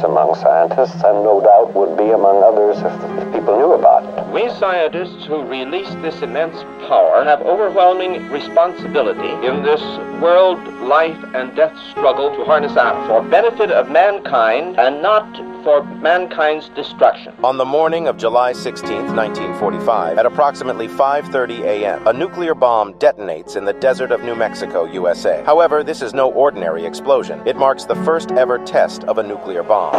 Among 0.04 0.34
scientists, 0.34 1.02
and 1.02 1.24
no 1.24 1.40
doubt 1.40 1.74
would 1.74 1.96
be 1.96 2.10
among 2.10 2.42
others 2.42 2.76
if, 2.78 3.18
if 3.18 3.32
people 3.32 3.56
knew 3.56 3.72
about 3.72 4.04
it. 4.04 4.32
We 4.32 4.48
scientists 4.50 5.24
who 5.24 5.42
release 5.44 5.88
this 6.02 6.20
immense 6.22 6.62
power 6.86 7.24
have 7.24 7.40
overwhelming 7.40 8.30
responsibility 8.30 9.30
in 9.46 9.62
this 9.62 9.80
world 10.20 10.58
life 10.82 11.18
and 11.34 11.56
death 11.56 11.76
struggle 11.90 12.34
to 12.36 12.44
harness 12.44 12.76
atom 12.76 13.06
for 13.08 13.22
benefit 13.22 13.70
of 13.70 13.90
mankind 13.90 14.78
and 14.78 15.02
not 15.02 15.24
for 15.66 15.82
mankind's 15.82 16.68
destruction. 16.76 17.34
On 17.42 17.58
the 17.58 17.64
morning 17.64 18.06
of 18.06 18.16
July 18.16 18.52
16, 18.52 19.16
1945, 19.16 20.16
at 20.16 20.24
approximately 20.24 20.86
5:30 20.86 21.64
a.m., 21.64 22.06
a 22.06 22.12
nuclear 22.12 22.54
bomb 22.54 22.94
detonates 22.94 23.56
in 23.56 23.64
the 23.64 23.72
desert 23.72 24.12
of 24.12 24.22
New 24.22 24.36
Mexico, 24.36 24.84
USA. 24.84 25.42
However, 25.44 25.82
this 25.82 26.02
is 26.02 26.14
no 26.14 26.30
ordinary 26.30 26.86
explosion. 26.86 27.42
It 27.46 27.56
marks 27.56 27.84
the 27.84 27.96
first 28.04 28.30
ever 28.30 28.58
test 28.58 29.02
of 29.10 29.18
a 29.18 29.24
nuclear 29.24 29.64
bomb. 29.64 29.96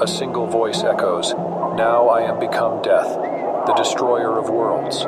A 0.00 0.06
single 0.06 0.46
voice 0.46 0.84
echoes, 0.84 1.34
"Now 1.34 2.10
I 2.10 2.20
am 2.20 2.38
become 2.38 2.80
death, 2.80 3.10
the 3.66 3.74
destroyer 3.74 4.38
of 4.38 4.50
worlds." 4.50 5.04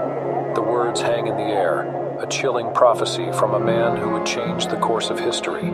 The 0.56 0.62
words 0.62 1.00
hang 1.02 1.28
in 1.28 1.36
the 1.36 1.52
air, 1.64 1.86
a 2.18 2.26
chilling 2.26 2.72
prophecy 2.72 3.30
from 3.30 3.54
a 3.54 3.60
man 3.60 3.96
who 3.96 4.10
would 4.10 4.26
change 4.26 4.66
the 4.66 4.76
course 4.76 5.08
of 5.08 5.20
history. 5.20 5.72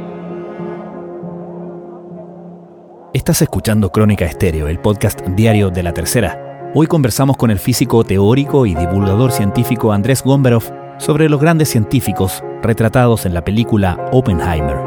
Estás 3.14 3.42
escuchando 3.42 3.92
Crónica 3.92 4.24
Estéreo, 4.24 4.68
el 4.68 4.78
podcast 4.78 5.20
diario 5.20 5.68
de 5.68 5.82
la 5.82 5.92
Tercera. 5.92 6.72
Hoy 6.74 6.86
conversamos 6.86 7.36
con 7.36 7.50
el 7.50 7.58
físico 7.58 8.04
teórico 8.04 8.64
y 8.64 8.74
divulgador 8.74 9.32
científico 9.32 9.92
Andrés 9.92 10.22
Gomberov 10.22 10.62
sobre 10.98 11.28
los 11.28 11.38
grandes 11.38 11.68
científicos 11.68 12.42
retratados 12.62 13.26
en 13.26 13.34
la 13.34 13.44
película 13.44 14.08
Oppenheimer. 14.12 14.78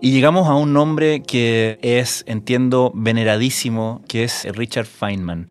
Y 0.00 0.12
llegamos 0.12 0.46
a 0.46 0.54
un 0.54 0.72
nombre 0.72 1.24
que 1.24 1.80
es, 1.82 2.22
entiendo, 2.28 2.92
veneradísimo, 2.94 4.04
que 4.06 4.22
es 4.22 4.46
Richard 4.56 4.86
Feynman. 4.86 5.50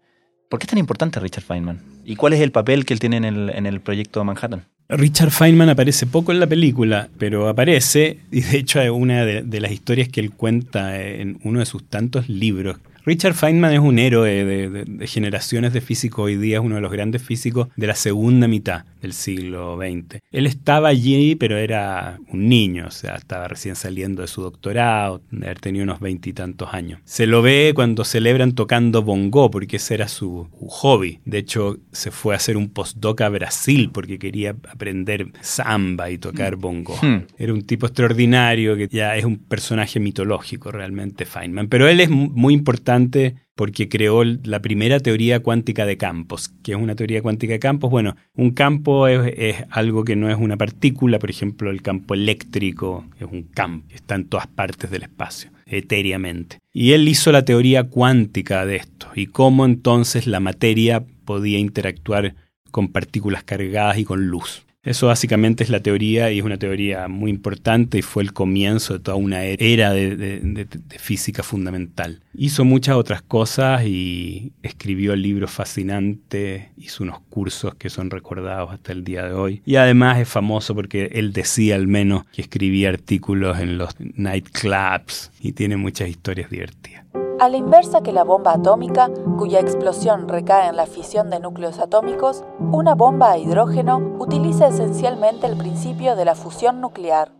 ¿Por 0.50 0.60
qué 0.60 0.64
es 0.64 0.70
tan 0.70 0.80
importante 0.80 1.20
Richard 1.20 1.44
Feynman? 1.44 1.84
¿Y 2.06 2.16
cuál 2.16 2.32
es 2.32 2.40
el 2.40 2.54
papel 2.54 2.86
que 2.86 2.94
él 2.94 3.02
tiene 3.02 3.18
en 3.18 3.26
el, 3.26 3.50
en 3.50 3.66
el 3.66 3.82
proyecto 3.82 4.24
Manhattan? 4.24 4.70
Richard 4.90 5.32
Feynman 5.32 5.70
aparece 5.70 6.06
poco 6.06 6.32
en 6.32 6.40
la 6.40 6.48
película, 6.48 7.10
pero 7.18 7.50
aparece, 7.50 8.20
y 8.32 8.42
de 8.42 8.58
hecho 8.58 8.82
es 8.82 8.90
una 8.90 9.26
de, 9.26 9.42
de, 9.44 9.60
las 9.60 9.72
historias 9.72 10.08
que 10.08 10.22
él 10.22 10.32
cuenta 10.32 11.02
en 11.04 11.40
uno 11.44 11.60
de 11.60 11.66
sus 11.66 11.84
tantos 11.84 12.30
libros. 12.30 12.78
Richard 13.08 13.36
Feynman 13.36 13.74
es 13.74 13.80
un 13.80 14.00
héroe 14.00 14.44
de, 14.44 15.08
generaciones 15.08 15.72
de 15.72 15.80
físicos. 15.80 16.26
Hoy 16.26 16.36
día, 16.36 16.58
es 16.58 16.64
uno 16.64 16.76
de 16.76 16.82
los 16.82 16.92
grandes 16.92 17.22
físicos 17.22 17.70
de 17.78 17.88
la 17.88 17.96
segunda 17.96 18.50
mitad 18.50 18.84
del 19.08 19.14
siglo 19.14 19.78
XX. 19.78 20.20
Él 20.32 20.46
estaba 20.46 20.90
allí, 20.90 21.36
pero 21.36 21.58
era 21.58 22.20
un 22.32 22.50
niño, 22.50 22.88
o 22.88 22.92
sea, 22.92 23.16
estaba 23.16 23.48
recién 23.48 23.76
saliendo 23.76 24.22
de 24.22 24.28
su 24.28 24.42
doctorado, 24.42 25.22
de 25.32 25.46
haber 25.46 25.60
tenido 25.60 25.84
unos 25.84 26.02
veintitantos 26.02 26.74
años. 26.74 27.00
Se 27.06 27.26
lo 27.26 27.42
ve 27.42 27.72
cuando 27.74 28.04
celebran 28.04 28.54
tocando 28.54 29.02
bongo, 29.02 29.50
porque 29.50 29.78
ese 29.78 29.94
era 29.94 30.08
su 30.08 30.50
hobby. 30.68 31.20
De 31.26 31.38
hecho, 31.38 31.78
se 31.92 32.12
fue 32.12 32.34
a 32.34 32.38
hacer 32.38 32.58
un 32.58 32.70
postdoc 32.70 33.22
a 33.22 33.30
Brasil 33.30 33.90
porque 33.94 34.20
quería 34.20 34.56
aprender 34.70 35.28
samba 35.42 36.10
y 36.10 36.18
tocar 36.18 36.58
mm. 36.58 36.60
bongo. 36.60 36.96
Hmm. 37.02 37.28
Era 37.38 37.54
un 37.54 37.62
tipo 37.62 37.86
extraordinario 37.86 38.76
que 38.76 38.90
ya 38.90 39.16
es 39.16 39.24
un 39.24 39.38
personaje 39.38 40.00
mitológico 40.00 40.72
realmente, 40.72 41.26
Feynman. 41.26 41.70
Pero 41.70 41.88
él 41.88 42.02
es 42.02 42.10
muy 42.10 42.54
importante 42.54 43.36
porque 43.58 43.90
creó 43.90 44.24
la 44.24 44.62
primera 44.62 45.00
teoría 45.00 45.40
cuántica 45.40 45.88
de 45.88 45.98
campos. 45.98 46.52
¿Qué 46.62 46.74
es 46.74 46.78
una 46.78 46.96
teoría 46.96 47.24
cuántica 47.24 47.54
de 47.54 47.60
campos? 47.60 47.90
Bueno, 47.90 48.16
un 48.36 48.52
campo 48.52 49.08
es, 49.08 49.66
algo 49.72 50.06
que 50.06 50.16
no 50.16 50.30
es 50.30 50.38
una 50.38 50.58
partícula, 50.58 51.18
por 51.18 51.32
ejemplo, 51.32 51.72
el 51.72 51.82
campo 51.82 52.14
eléctrico 52.14 53.06
es 53.20 53.28
un 53.30 53.44
campo, 53.44 53.88
está 53.90 54.14
en 54.14 54.26
todas 54.26 54.46
partes 54.46 54.92
del 54.92 55.02
espacio, 55.02 55.50
etéreamente. 55.66 56.60
Y 56.72 56.92
él 56.92 57.08
hizo 57.08 57.32
la 57.32 57.46
teoría 57.46 57.86
cuántica 57.86 58.64
de 58.68 58.76
esto 58.76 59.08
y 59.16 59.26
cómo 59.26 59.66
entonces 59.66 60.28
la 60.28 60.40
materia 60.40 61.04
podía 61.26 61.58
interactuar 61.58 62.36
con 62.70 62.90
partículas 62.90 63.44
cargadas 63.44 63.98
y 63.98 64.06
con 64.06 64.28
luz. 64.28 64.67
Eso 64.88 65.08
básicamente 65.08 65.66
es 65.66 65.70
la 65.70 65.82
teoría 65.82 66.32
y 66.32 66.40
es 66.40 66.46
una 66.46 66.58
teoría 66.58 67.10
muy 67.10 67.30
importante 67.30 67.98
y 67.98 68.02
fue 68.02 68.24
el 68.24 68.32
comienzo 68.32 68.94
de 68.94 69.00
toda 69.00 69.18
una 69.18 69.44
era 69.44 69.92
de, 69.92 70.66
física 70.98 71.44
fundamental. 71.44 72.22
Hizo 72.34 72.64
muchas 72.64 72.96
otras 72.96 73.22
cosas 73.22 73.84
y 73.86 74.54
escribió 74.64 75.14
libros 75.18 75.52
fascinantes, 75.52 76.68
hizo 76.78 77.04
unos 77.04 77.20
cursos 77.30 77.76
que 77.76 77.90
son 77.90 78.10
recordados 78.10 78.72
hasta 78.72 78.94
el 78.94 79.04
día 79.04 79.26
de 79.26 79.34
hoy. 79.34 79.62
Y 79.66 79.76
además 79.76 80.20
es 80.20 80.30
famoso 80.30 80.74
porque 80.74 81.10
él 81.16 81.34
decía 81.34 81.76
al 81.76 81.88
menos 81.88 82.24
que 82.28 82.42
escribía 82.42 82.88
artículos 82.88 83.60
en 83.60 83.78
los 83.78 83.94
nightclubs 84.00 85.32
y 85.42 85.52
tiene 85.52 85.76
muchas 85.76 86.08
historias 86.08 86.50
divertidas. 86.50 87.04
A 87.40 87.50
la 87.50 87.58
inversa 87.58 88.02
que 88.02 88.12
la 88.12 88.24
bomba 88.24 88.54
atómica, 88.54 89.12
cuya 89.38 89.60
explosión 89.60 90.28
recae 90.28 90.70
en 90.70 90.76
la 90.76 90.88
fisión 90.88 91.30
de 91.30 91.40
núcleos 91.40 91.78
atómicos, 91.78 92.44
una 92.60 92.96
bomba 92.96 93.32
a 93.32 93.38
hidrógeno 93.38 94.16
utiliza 94.18 94.70
esencialmente 94.70 95.46
el 95.46 95.56
principio 95.56 96.16
de 96.16 96.26
la 96.26 96.34
fusión 96.34 96.82
nuclear. 96.82 97.32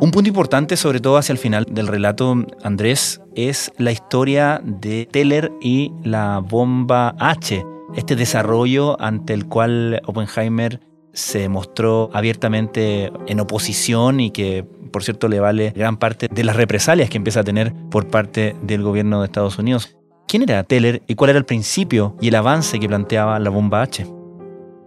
Un 0.00 0.10
punto 0.10 0.28
importante, 0.28 0.78
sobre 0.78 1.00
todo 1.00 1.18
hacia 1.18 1.34
el 1.34 1.38
final 1.38 1.66
del 1.70 1.88
relato, 1.88 2.34
Andrés, 2.62 3.20
es 3.34 3.70
la 3.76 3.92
historia 3.92 4.62
de 4.64 5.06
Teller 5.12 5.52
y 5.60 5.92
la 6.02 6.38
bomba 6.38 7.14
H, 7.18 7.62
este 7.94 8.16
desarrollo 8.16 8.98
ante 8.98 9.34
el 9.34 9.46
cual 9.46 10.00
Oppenheimer 10.06 10.80
se 11.14 11.48
mostró 11.48 12.10
abiertamente 12.12 13.10
en 13.26 13.40
oposición 13.40 14.20
y 14.20 14.30
que, 14.30 14.66
por 14.92 15.02
cierto, 15.02 15.28
le 15.28 15.40
vale 15.40 15.72
gran 15.74 15.96
parte 15.96 16.28
de 16.30 16.44
las 16.44 16.56
represalias 16.56 17.08
que 17.08 17.16
empieza 17.16 17.40
a 17.40 17.44
tener 17.44 17.72
por 17.90 18.08
parte 18.08 18.54
del 18.62 18.82
gobierno 18.82 19.20
de 19.20 19.26
Estados 19.26 19.58
Unidos. 19.58 19.96
¿Quién 20.28 20.42
era 20.42 20.62
Teller 20.64 21.02
y 21.06 21.14
cuál 21.14 21.30
era 21.30 21.38
el 21.38 21.44
principio 21.44 22.16
y 22.20 22.28
el 22.28 22.34
avance 22.34 22.78
que 22.80 22.88
planteaba 22.88 23.38
la 23.38 23.50
bomba 23.50 23.82
H? 23.82 24.06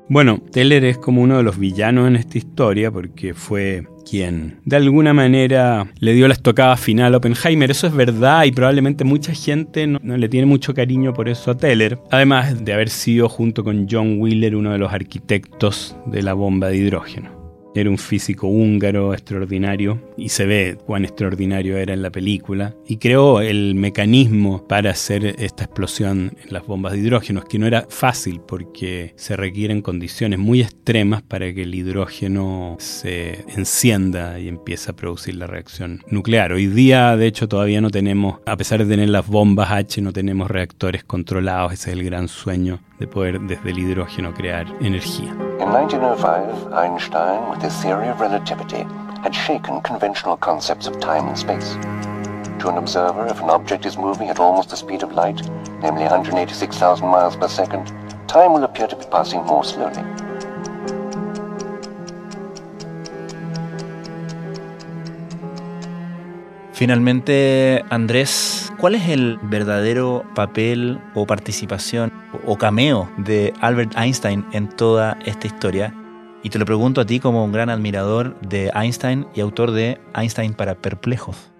Bueno, 0.09 0.41
Teller 0.51 0.85
es 0.85 0.97
como 0.97 1.21
uno 1.21 1.37
de 1.37 1.43
los 1.43 1.59
villanos 1.59 2.07
en 2.07 2.15
esta 2.15 2.37
historia 2.37 2.89
porque 2.91 3.33
fue 3.33 3.85
quien 4.09 4.61
de 4.63 4.77
alguna 4.77 5.13
manera 5.13 5.91
le 5.99 6.13
dio 6.13 6.29
la 6.29 6.33
estocada 6.33 6.77
final 6.77 7.13
a 7.13 7.17
Oppenheimer. 7.17 7.69
Eso 7.69 7.87
es 7.87 7.93
verdad 7.93 8.45
y 8.45 8.51
probablemente 8.51 9.03
mucha 9.03 9.33
gente 9.33 9.85
no, 9.85 9.99
le 10.01 10.29
tiene 10.29 10.45
mucho 10.45 10.73
cariño 10.73 11.13
por 11.13 11.27
eso 11.27 11.51
a 11.51 11.57
Teller. 11.57 11.99
Además 12.09 12.63
de 12.63 12.73
haber 12.73 12.89
sido 12.89 13.27
junto 13.27 13.65
con 13.65 13.87
John 13.89 14.19
Wheeler 14.19 14.55
uno 14.55 14.71
de 14.71 14.77
los 14.77 14.93
arquitectos 14.93 15.97
de 16.05 16.21
la 16.23 16.33
bomba 16.33 16.69
de 16.69 16.77
hidrógeno. 16.77 17.36
Era 17.77 17.91
un 17.91 17.99
físico 17.99 18.47
húngaro 18.47 19.13
extraordinario 19.13 20.01
y 20.17 20.29
se 20.29 20.47
ve 20.47 20.79
cuán 20.83 21.05
extraordinario 21.05 21.77
era 21.77 21.93
en 21.93 22.01
la 22.01 22.09
película 22.09 22.73
y 22.87 22.97
creó 22.97 23.39
el 23.39 23.75
mecanismo 23.75 24.67
para 24.67 24.89
hacer 24.89 25.35
esta 25.37 25.65
explosión 25.65 26.35
en 26.43 26.53
las 26.53 26.65
bombas 26.65 26.93
de 26.93 26.97
hidrógeno, 26.97 27.43
que 27.43 27.59
no 27.59 27.67
era 27.67 27.85
fácil 27.87 28.41
porque 28.41 29.13
se 29.15 29.35
requieren 29.35 29.83
condiciones 29.83 30.39
muy 30.39 30.61
extremas 30.61 31.21
para 31.21 31.53
que 31.53 31.61
el 31.61 31.75
hidrógeno 31.75 32.77
se 32.79 33.45
encienda 33.55 34.39
y 34.39 34.47
empiece 34.47 34.89
a 34.89 34.95
producir 34.95 35.35
la 35.35 35.45
reacción 35.45 36.01
nuclear. 36.09 36.53
Hoy 36.53 36.65
día, 36.65 37.15
de 37.15 37.27
hecho, 37.27 37.47
todavía 37.47 37.79
no 37.79 37.91
tenemos, 37.91 38.39
a 38.47 38.57
pesar 38.57 38.83
de 38.83 38.89
tener 38.89 39.09
las 39.09 39.27
bombas 39.27 39.69
H, 39.69 40.01
no 40.01 40.13
tenemos 40.13 40.49
reactores 40.49 41.03
controlados, 41.03 41.73
ese 41.73 41.91
es 41.91 41.97
el 41.97 42.03
gran 42.03 42.27
sueño 42.27 42.79
de 42.99 43.05
poder 43.05 43.39
desde 43.41 43.69
el 43.69 43.77
hidrógeno 43.77 44.33
crear 44.33 44.65
energía. 44.81 45.37
In 45.67 45.73
1905, 45.73 46.71
Einstein, 46.71 47.49
with 47.49 47.61
his 47.61 47.75
theory 47.81 48.07
of 48.07 48.21
relativity, 48.21 48.83
had 49.21 49.35
shaken 49.35 49.81
conventional 49.81 50.37
concepts 50.37 50.87
of 50.87 50.97
time 51.01 51.27
and 51.27 51.37
space. 51.37 51.73
To 52.61 52.69
an 52.69 52.77
observer, 52.77 53.27
if 53.27 53.41
an 53.41 53.49
object 53.49 53.85
is 53.85 53.97
moving 53.97 54.29
at 54.29 54.39
almost 54.39 54.69
the 54.69 54.77
speed 54.77 55.03
of 55.03 55.11
light, 55.11 55.41
namely 55.81 56.03
186,000 56.03 57.05
miles 57.05 57.35
per 57.35 57.49
second, 57.49 57.87
time 58.29 58.53
will 58.53 58.63
appear 58.63 58.87
to 58.87 58.95
be 58.95 59.03
passing 59.11 59.43
more 59.43 59.65
slowly. 59.65 60.01
Finalmente, 66.71 67.83
Andrés, 67.91 68.66
¿cuál 68.77 68.95
es 68.95 69.09
el 69.09 69.39
verdadero 69.43 70.23
papel 70.35 70.99
o 71.15 71.25
participación 71.25 72.11
o 72.45 72.57
cameo 72.57 73.09
de 73.17 73.53
Albert 73.59 73.97
Einstein 73.97 74.45
en 74.51 74.69
toda 74.69 75.17
esta 75.25 75.47
historia? 75.47 75.93
Y 76.43 76.49
te 76.49 76.59
lo 76.59 76.65
pregunto 76.65 77.01
a 77.01 77.05
ti 77.05 77.19
como 77.19 77.43
un 77.43 77.51
gran 77.51 77.69
admirador 77.69 78.39
de 78.41 78.71
Einstein 78.73 79.25
y 79.35 79.41
autor 79.41 79.71
de 79.71 79.99
Einstein 80.15 80.53
para 80.53 80.75
Perplejos. 80.75 81.51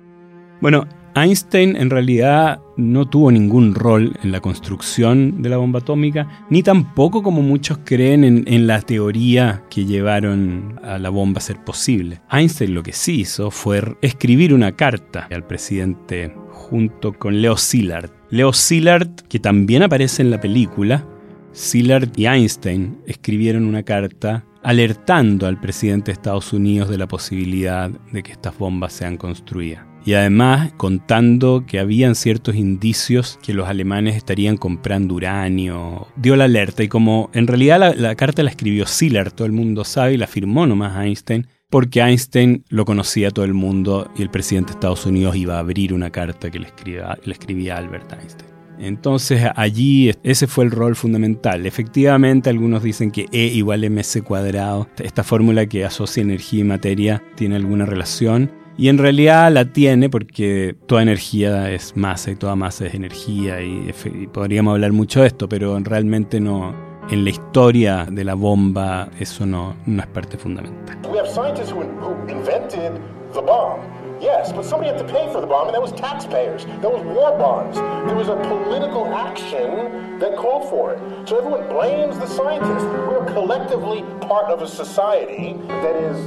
Bueno, 0.61 0.87
Einstein 1.15 1.75
en 1.75 1.89
realidad 1.89 2.59
no 2.77 3.07
tuvo 3.09 3.31
ningún 3.31 3.73
rol 3.73 4.15
en 4.21 4.31
la 4.31 4.39
construcción 4.39 5.41
de 5.41 5.49
la 5.49 5.57
bomba 5.57 5.79
atómica, 5.79 6.45
ni 6.51 6.61
tampoco 6.61 7.23
como 7.23 7.41
muchos 7.41 7.79
creen 7.83 8.23
en, 8.23 8.67
la 8.67 8.81
teoría 8.81 9.63
que 9.69 9.85
llevaron 9.85 10.79
a 10.83 10.99
la 10.99 11.09
bomba 11.09 11.39
a 11.39 11.41
ser 11.41 11.63
posible. 11.63 12.21
Einstein 12.31 12.75
lo 12.75 12.83
que 12.83 12.93
sí 12.93 13.21
hizo 13.21 13.49
fue 13.49 13.97
escribir 14.01 14.53
una 14.53 14.73
carta 14.73 15.27
al 15.31 15.43
presidente 15.43 16.35
junto 16.57 17.13
con 17.13 17.41
Leo 17.41 17.55
Szilard. 17.55 18.11
Leo 18.29 18.51
Szilard, 18.51 19.09
que 19.29 19.39
también 19.39 19.83
aparece 19.83 20.21
en 20.21 20.31
la 20.31 20.41
película, 20.41 21.07
Szilard 21.53 22.09
y 22.17 22.25
Einstein 22.25 22.99
escribieron 23.05 23.65
una 23.65 23.83
carta 23.83 24.45
alertando 24.63 25.47
al 25.47 25.59
presidente 25.59 26.07
de 26.07 26.13
Estados 26.13 26.51
Unidos 26.51 26.89
de 26.89 26.97
la 26.97 27.07
posibilidad 27.07 27.89
de 27.89 28.23
que 28.23 28.33
estas 28.33 28.57
bombas 28.57 28.91
sean 28.93 29.17
construidas 29.17 29.87
y 30.07 30.13
además 30.13 30.71
contando 30.77 31.65
que 31.67 31.79
habían 31.79 32.15
ciertos 32.15 32.55
indicios 32.55 33.37
que 33.43 33.53
los 33.53 33.67
alemanes 33.67 34.15
estarían 34.15 34.55
comprando 34.55 35.15
uranio. 35.15 36.07
Dio 36.15 36.37
la 36.37 36.45
alerta 36.45 36.81
y 36.81 36.87
como 36.87 37.29
en 37.33 37.45
realidad 37.45 37.93
la, 37.93 38.15
carta 38.15 38.41
la 38.41 38.49
escribió 38.49 38.85
Szilard, 38.85 39.33
todo 39.33 39.45
el 39.45 39.51
mundo 39.51 39.83
sabe, 39.83 40.13
y 40.13 40.17
la 40.17 40.27
firmó 40.27 40.65
nomás 40.65 40.95
Einstein, 41.03 41.47
porque 41.69 42.01
Einstein 42.01 42.63
lo 42.69 42.85
conocía 42.85 43.31
todo 43.31 43.45
el 43.45 43.53
mundo 43.53 44.09
y 44.15 44.21
el 44.21 44.29
presidente 44.29 44.71
de 44.71 44.75
Estados 44.75 45.05
Unidos 45.05 45.35
iba 45.35 45.55
a 45.55 45.59
abrir 45.59 45.93
una 45.93 46.09
carta 46.09 46.49
que 46.49 46.59
le 46.59 46.67
escribía, 46.67 47.17
le 47.23 47.33
escribía 47.33 47.77
Albert 47.77 48.13
Einstein. 48.13 48.51
Entonces 48.79 49.43
allí 49.55 50.11
ese 50.23 50.47
fue 50.47 50.65
el 50.65 50.71
rol 50.71 50.95
fundamental. 50.95 51.65
Efectivamente 51.65 52.49
algunos 52.49 52.83
dicen 52.83 53.11
que 53.11 53.25
E 53.31 53.45
igual 53.47 53.89
mc 53.89 54.23
cuadrado, 54.23 54.87
esta 54.99 55.23
fórmula 55.23 55.65
que 55.65 55.83
asocia 55.83 56.21
energía 56.21 56.61
y 56.61 56.63
materia 56.63 57.23
tiene 57.35 57.55
alguna 57.55 57.85
relación, 57.85 58.51
y 58.77 58.89
en 58.89 58.99
realidad 58.99 59.51
la 59.51 59.65
tiene 59.65 60.07
porque 60.07 60.75
toda 60.85 61.01
energía 61.01 61.71
es 61.71 61.97
masa 61.97 62.29
y 62.29 62.35
toda 62.35 62.55
masa 62.55 62.85
es 62.85 62.93
energía 62.93 63.59
y, 63.63 63.91
podríamos 64.31 64.73
hablar 64.73 64.91
mucho 64.91 65.21
de 65.21 65.27
esto, 65.27 65.49
pero 65.49 65.79
realmente 65.79 66.39
no, 66.39 66.75
en 67.09 67.23
la 67.23 67.29
historia 67.29 68.05
de 68.09 68.23
la 68.23 68.33
bomba 68.33 69.09
eso 69.19 69.45
no, 69.45 69.75
no 69.85 70.01
es 70.01 70.07
parte 70.07 70.37
fundamental. 70.37 70.73
We 71.09 71.17
have 71.17 71.29
scientists 71.29 71.71
who, 71.71 71.83
who 71.83 72.27
invented 72.27 73.01
the 73.33 73.41
bomb. 73.41 73.81
Yes, 74.19 74.51
but 74.51 74.65
somebody 74.65 74.89
had 74.89 74.97
to 74.97 75.05
pay 75.13 75.31
for 75.31 75.41
the 75.41 75.47
bomb, 75.47 75.67
and 75.67 75.75
that 75.75 75.81
was 75.81 75.91
taxpayers. 75.91 76.65
That 76.65 76.91
was 76.91 77.03
war 77.03 77.37
bonds. 77.37 77.77
There 77.77 78.15
was 78.15 78.29
a 78.29 78.35
political 78.35 79.05
action 79.13 80.17
that 80.19 80.35
called 80.35 80.67
for 80.69 80.93
it. 80.93 81.29
So 81.29 81.37
everyone 81.37 81.67
blames 81.69 82.17
the 82.17 82.25
scientists. 82.25 82.83
We're 82.83 83.25
collectively 83.25 84.03
part 84.21 84.45
of 84.45 84.63
a 84.63 84.67
society 84.67 85.53
that 85.67 85.95
is 85.95 86.17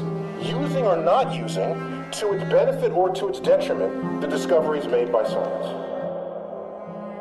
using 0.47 0.87
or 0.87 0.97
not 0.97 1.35
using 1.35 1.75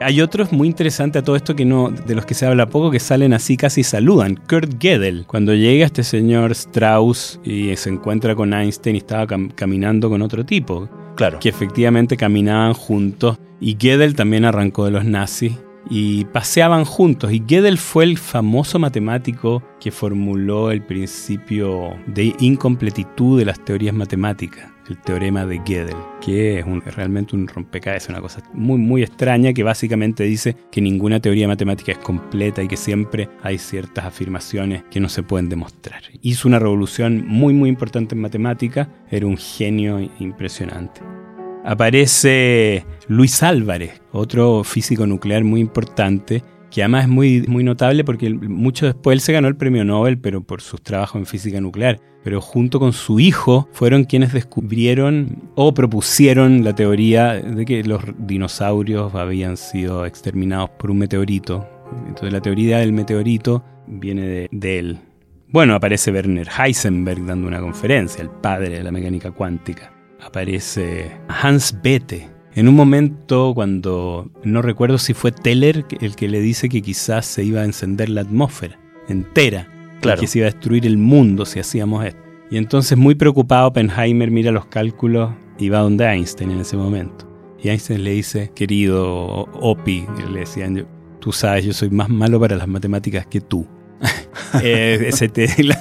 hay 0.02 0.22
otros 0.22 0.52
muy 0.52 0.68
interesantes 0.68 1.22
a 1.22 1.26
todo 1.26 1.36
esto 1.36 1.56
que 1.56 1.66
no, 1.66 1.90
de 1.90 2.16
los 2.16 2.26
que 2.26 2.34
se 2.34 2.46
habla 2.46 2.70
poco, 2.70 2.92
que 2.92 3.00
salen 3.00 3.34
así 3.34 3.58
casi 3.58 3.84
saludan. 3.84 4.36
Kurt 4.36 4.82
Gödel, 4.82 5.26
cuando 5.28 5.54
llega 5.54 5.86
este 5.86 6.04
señor 6.04 6.52
Strauss 6.52 7.40
y 7.44 7.76
se 7.76 7.90
encuentra 7.90 8.36
con 8.36 8.54
Einstein 8.54 8.96
y 8.96 9.00
estaba 9.00 9.28
caminando 9.56 10.10
con 10.10 10.22
otro 10.22 10.46
tipo. 10.46 10.90
Claro. 11.16 11.40
Que 11.40 11.50
efectivamente 11.50 12.16
caminaban 12.18 12.74
juntos. 12.74 13.38
Y 13.60 13.76
Gödel 13.76 14.16
también 14.16 14.46
arrancó 14.46 14.86
de 14.86 14.92
los 14.92 15.04
nazis 15.04 15.54
y 15.90 16.26
paseaban 16.26 16.86
juntos. 16.86 17.32
Y 17.32 17.44
Gödel 17.48 17.78
fue 17.78 18.04
el 18.06 18.18
famoso 18.18 18.80
matemático 18.80 19.64
que 19.80 19.92
formuló 19.92 20.72
el 20.72 20.82
principio 20.82 21.96
de 22.08 22.34
incompletitud 22.40 23.40
de 23.40 23.46
las 23.46 23.64
teorías 23.64 23.94
matemáticas 23.94 24.72
el 24.90 24.98
teorema 24.98 25.46
de 25.46 25.60
Gödel, 25.60 25.96
que 26.22 26.60
es 26.60 26.96
realmente 26.96 27.36
un 27.36 27.48
rompecabezas, 27.48 28.10
una 28.10 28.22
cosa 28.22 28.42
muy, 28.54 28.78
muy 28.78 29.04
extraña 29.04 29.54
que 29.54 29.64
básicamente 29.64 30.24
dice 30.24 30.56
que 30.72 30.82
ninguna 30.82 31.20
teoría 31.20 31.48
matemática 31.48 31.92
es 31.92 32.00
completa 32.00 32.64
y 32.64 32.68
que 32.68 32.78
siempre 32.78 33.30
hay 33.44 33.58
ciertas 33.58 34.06
afirmaciones 34.06 34.84
que 34.90 35.00
no 35.00 35.10
se 35.10 35.24
pueden 35.24 35.50
demostrar. 35.50 36.02
Hizo 36.22 36.48
una 36.48 36.60
revolución 36.60 37.26
muy, 37.28 37.54
muy 37.54 37.70
importante 37.70 38.16
en 38.16 38.22
matemática, 38.22 38.90
era 39.10 39.28
un 39.28 39.38
genio 39.38 40.00
impresionante. 40.20 41.02
Aparece 41.64 42.86
Luis 43.08 43.44
Álvarez, 43.44 44.02
otro 44.12 44.64
físico 44.64 45.06
nuclear 45.06 45.44
muy 45.44 45.62
importante, 45.62 46.44
que 46.72 46.84
además 46.84 47.04
es 47.04 47.10
muy, 47.10 47.64
notable 47.64 48.04
porque 48.04 48.30
mucho 48.30 48.86
después 48.86 49.16
él 49.16 49.22
se 49.22 49.34
ganó 49.34 49.48
el 49.48 49.56
premio 49.56 49.84
Nobel, 49.84 50.20
pero 50.20 50.42
por 50.42 50.62
sus 50.62 50.82
trabajos 50.82 51.20
en 51.20 51.26
física 51.26 51.60
nuclear. 51.60 52.00
Pero 52.24 52.42
junto 52.42 52.80
con 52.80 52.92
su 52.92 53.20
hijo 53.20 53.70
fueron 53.72 54.04
quienes 54.04 54.34
descubrieron 54.34 55.50
o 55.56 55.74
propusieron 55.74 56.64
la 56.64 56.76
teoría 56.76 57.36
de 57.36 57.66
que 57.66 57.84
los 57.84 58.02
dinosaurios 58.18 59.16
habían 59.16 59.56
sido 59.56 60.06
exterminados 60.06 60.70
por 60.72 60.92
un 60.92 61.00
meteorito. 61.00 61.68
Entonces 62.08 62.34
la 62.34 62.42
teoría 62.42 62.80
del 62.80 62.92
meteorito 62.92 63.64
viene 63.88 64.48
de 64.52 64.80
él. 64.80 65.00
Bueno, 65.48 65.74
aparece 65.74 66.12
Werner 66.12 66.48
Heisenberg 66.48 67.26
dando 67.26 67.48
una 67.48 67.62
conferencia, 67.62 68.22
el 68.22 68.30
padre 68.30 68.70
de 68.70 68.84
la 68.84 68.92
mecánica 68.92 69.32
cuántica. 69.32 69.99
Aparece 70.22 71.12
Hans 71.28 71.76
Bethe, 71.82 72.30
en 72.56 72.68
un 72.68 72.76
momento 72.76 73.54
cuando 73.54 74.30
no 74.44 74.62
recuerdo 74.62 74.98
si 74.98 75.14
fue 75.14 75.32
Teller 75.32 75.86
el 76.02 76.16
que 76.16 76.28
le 76.28 76.42
dice 76.42 76.68
que 76.70 76.82
quizás 76.82 77.26
se 77.26 77.44
iba 77.44 77.62
a 77.62 77.66
encender 77.66 78.10
la 78.10 78.22
atmósfera 78.22 78.80
entera, 79.10 79.68
claro. 80.02 80.20
que 80.20 80.28
se 80.28 80.40
iba 80.40 80.48
a 80.48 80.52
destruir 80.52 80.86
el 80.86 80.98
mundo 80.98 81.46
si 81.46 81.60
hacíamos 81.60 82.06
esto. 82.06 82.22
Y 82.52 82.58
entonces 82.58 82.98
muy 82.98 83.16
preocupado 83.16 83.68
Oppenheimer 83.68 84.32
mira 84.32 84.52
los 84.52 84.66
cálculos 84.66 85.32
y 85.58 85.70
va 85.70 85.80
donde 85.80 86.06
Einstein 86.06 86.52
en 86.52 86.60
ese 86.62 86.78
momento. 86.78 87.28
Y 87.62 87.70
Einstein 87.70 88.04
le 88.04 88.12
dice, 88.12 88.52
querido 88.56 89.48
Opi, 89.54 90.06
le 90.32 90.40
decían, 90.40 90.88
tú 91.20 91.32
sabes, 91.32 91.66
yo 91.66 91.74
soy 91.74 91.90
más 91.90 92.10
malo 92.10 92.40
para 92.40 92.56
las 92.56 92.68
matemáticas 92.68 93.26
que 93.28 93.42
tú. 93.42 93.68
eh, 94.64 95.12
la, 95.64 95.78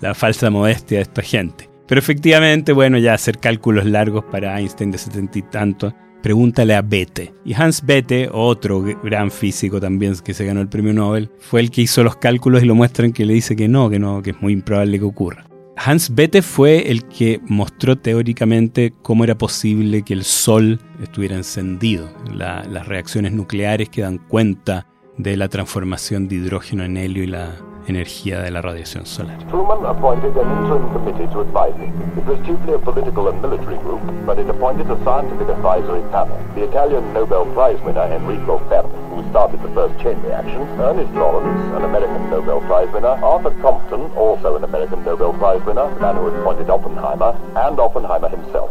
la 0.00 0.14
falsa 0.14 0.50
modestia 0.50 0.98
de 0.98 1.02
esta 1.02 1.22
gente. 1.22 1.70
Pero 1.86 1.98
efectivamente, 1.98 2.72
bueno, 2.72 2.98
ya 2.98 3.14
hacer 3.14 3.38
cálculos 3.38 3.86
largos 3.86 4.24
para 4.24 4.58
Einstein 4.58 4.90
de 4.90 4.98
setenta 4.98 5.38
y 5.38 5.42
tanto, 5.42 5.94
pregúntale 6.22 6.74
a 6.74 6.82
Bethe. 6.82 7.32
Y 7.44 7.54
Hans 7.54 7.84
Bethe, 7.86 8.28
otro 8.32 8.82
gran 9.04 9.30
físico 9.30 9.80
también 9.80 10.14
que 10.24 10.34
se 10.34 10.44
ganó 10.44 10.60
el 10.60 10.68
premio 10.68 10.92
Nobel, 10.92 11.30
fue 11.38 11.60
el 11.60 11.70
que 11.70 11.82
hizo 11.82 12.02
los 12.02 12.16
cálculos 12.16 12.62
y 12.62 12.66
lo 12.66 12.74
muestran 12.74 13.12
que 13.12 13.24
le 13.24 13.34
dice 13.34 13.54
que 13.54 13.68
no, 13.68 13.88
que 13.88 14.00
no, 14.00 14.22
que 14.22 14.30
es 14.30 14.42
muy 14.42 14.52
improbable 14.52 14.98
que 14.98 15.04
ocurra. 15.04 15.46
Hans 15.76 16.14
Bethe 16.14 16.40
fue 16.42 16.90
el 16.90 17.04
que 17.04 17.38
mostró 17.46 17.96
teóricamente 17.96 18.94
cómo 19.02 19.24
era 19.24 19.36
posible 19.36 20.02
que 20.02 20.14
el 20.14 20.24
Sol 20.24 20.80
estuviera 21.02 21.36
encendido, 21.36 22.08
las 22.34 22.88
reacciones 22.88 23.32
nucleares 23.32 23.90
que 23.90 24.00
dan 24.00 24.18
cuenta 24.18 24.86
de 25.18 25.36
la 25.36 25.48
transformación 25.48 26.28
de 26.28 26.36
hidrógeno 26.36 26.82
en 26.82 26.96
helio 26.96 27.22
y 27.22 27.26
la 27.26 27.54
energía 27.86 28.40
de 28.42 28.50
la 28.50 28.62
radiación 28.62 29.06
solar. 29.06 29.38
Truman 29.48 29.84
appointed 29.86 30.36
an 30.36 30.48
interim 30.58 30.90
committee 30.92 31.26
to 31.32 31.40
advise 31.40 31.76
him. 31.76 31.92
It 32.16 32.24
was 32.26 32.38
chiefly 32.46 32.74
a 32.74 32.78
political 32.78 33.28
and 33.28 33.40
military 33.40 33.78
group, 33.78 34.00
but 34.26 34.38
it 34.38 34.48
appointed 34.48 34.90
a 34.90 34.96
scientific 35.04 35.48
advisory 35.48 36.02
panel. 36.10 36.38
The 36.54 36.64
Italian 36.64 37.12
Nobel 37.12 37.46
Prize 37.54 37.80
winner 37.82 38.06
Enrico 38.12 38.58
Fermi, 38.68 38.90
who 39.10 39.28
started 39.30 39.62
the 39.62 39.72
first 39.74 39.98
chain 40.02 40.20
reaction, 40.22 40.62
Ernest 40.80 41.12
Lawrence, 41.14 41.76
an 41.76 41.84
American 41.84 42.30
Nobel 42.30 42.60
Prize 42.62 42.92
winner, 42.92 43.16
Arthur 43.22 43.54
Compton, 43.62 44.10
also 44.16 44.56
an 44.56 44.64
American 44.64 45.04
Nobel 45.04 45.32
Prize 45.34 45.64
winner, 45.64 45.88
the 45.94 46.00
man 46.00 46.16
who 46.16 46.28
appointed 46.28 46.68
Oppenheimer, 46.70 47.34
and 47.56 47.78
Oppenheimer 47.78 48.28
himself. 48.28 48.70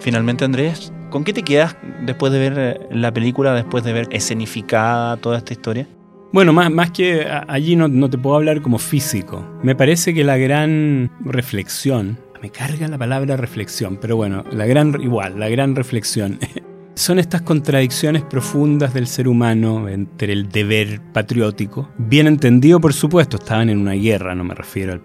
Finalmente, 0.00 0.44
Andrés, 0.44 0.92
¿con 1.10 1.22
qué 1.22 1.32
te 1.32 1.42
quedas 1.42 1.76
después 2.00 2.32
de 2.32 2.38
ver 2.38 2.58
eh, 2.58 2.88
la 2.90 3.12
película, 3.12 3.52
después 3.54 3.84
de 3.84 3.92
ver 3.92 4.08
escenificada 4.10 5.16
toda 5.16 5.38
esta 5.38 5.52
historia? 5.52 5.86
Bueno, 6.32 6.54
más, 6.54 6.70
más 6.70 6.90
que 6.90 7.26
allí 7.46 7.76
no, 7.76 7.88
no, 7.88 8.08
te 8.08 8.16
puedo 8.16 8.36
hablar 8.36 8.62
como 8.62 8.78
físico. 8.78 9.44
Me 9.62 9.74
parece 9.74 10.14
que 10.14 10.24
la 10.24 10.38
gran 10.38 11.10
reflexión, 11.20 12.18
me 12.40 12.48
carga 12.48 12.88
la 12.88 12.96
palabra 12.96 13.36
reflexión, 13.36 13.98
pero 14.00 14.16
bueno, 14.16 14.42
la 14.50 14.64
gran, 14.64 14.98
igual, 15.02 15.38
la 15.38 15.50
gran 15.50 15.76
reflexión, 15.76 16.38
son 16.94 17.18
estas 17.18 17.42
contradicciones 17.42 18.22
profundas 18.22 18.94
del 18.94 19.08
ser 19.08 19.28
humano 19.28 19.90
entre 19.90 20.32
el 20.32 20.48
deber 20.48 21.02
patriótico, 21.12 21.90
bien 21.98 22.26
entendido 22.26 22.80
por 22.80 22.94
supuesto, 22.94 23.36
estaban 23.36 23.68
en 23.68 23.78
una 23.78 23.92
guerra, 23.92 24.34
no 24.34 24.44
me 24.44 24.54
refiero 24.54 24.94
al 24.94 25.00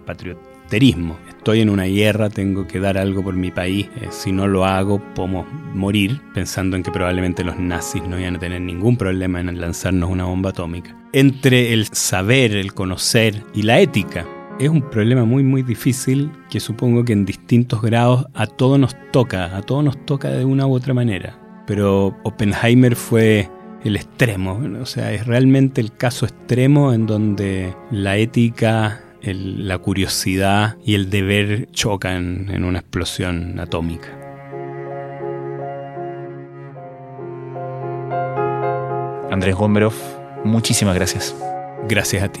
estoy 1.28 1.60
en 1.62 1.70
una 1.70 1.84
guerra, 1.84 2.28
tengo 2.28 2.66
que 2.66 2.78
dar 2.78 2.98
algo 2.98 3.22
por 3.22 3.34
mi 3.34 3.50
país, 3.50 3.86
eh, 4.00 4.08
si 4.10 4.32
no 4.32 4.46
lo 4.46 4.66
hago 4.66 5.00
podemos 5.14 5.46
morir, 5.74 6.20
pensando 6.34 6.76
en 6.76 6.82
que 6.82 6.90
probablemente 6.90 7.42
los 7.42 7.58
nazis 7.58 8.02
no 8.02 8.20
iban 8.20 8.36
a 8.36 8.38
tener 8.38 8.60
ningún 8.60 8.96
problema 8.96 9.40
en 9.40 9.58
lanzarnos 9.60 10.10
una 10.10 10.24
bomba 10.24 10.50
atómica. 10.50 10.94
Entre 11.12 11.72
el 11.72 11.86
saber, 11.86 12.54
el 12.54 12.74
conocer 12.74 13.42
y 13.54 13.62
la 13.62 13.80
ética, 13.80 14.26
es 14.60 14.68
un 14.68 14.82
problema 14.82 15.24
muy 15.24 15.42
muy 15.42 15.62
difícil 15.62 16.30
que 16.50 16.60
supongo 16.60 17.04
que 17.04 17.12
en 17.12 17.24
distintos 17.24 17.80
grados 17.80 18.26
a 18.34 18.46
todos 18.46 18.78
nos 18.78 18.94
toca, 19.12 19.56
a 19.56 19.62
todos 19.62 19.84
nos 19.84 20.04
toca 20.04 20.28
de 20.30 20.44
una 20.44 20.66
u 20.66 20.74
otra 20.74 20.92
manera. 20.92 21.38
Pero 21.66 22.16
Oppenheimer 22.24 22.96
fue 22.96 23.48
el 23.84 23.96
extremo, 23.96 24.60
o 24.80 24.86
sea, 24.86 25.12
es 25.12 25.26
realmente 25.26 25.80
el 25.80 25.92
caso 25.92 26.26
extremo 26.26 26.92
en 26.92 27.06
donde 27.06 27.74
la 27.90 28.16
ética 28.16 29.00
la 29.34 29.78
curiosidad 29.78 30.76
y 30.84 30.94
el 30.94 31.10
deber 31.10 31.68
chocan 31.72 32.48
en 32.50 32.64
una 32.64 32.80
explosión 32.80 33.58
atómica. 33.60 34.08
Andrés 39.30 39.54
Gomberov, 39.54 39.94
muchísimas 40.44 40.94
gracias. 40.94 41.34
Gracias 41.88 42.22
a 42.22 42.28
ti. 42.28 42.40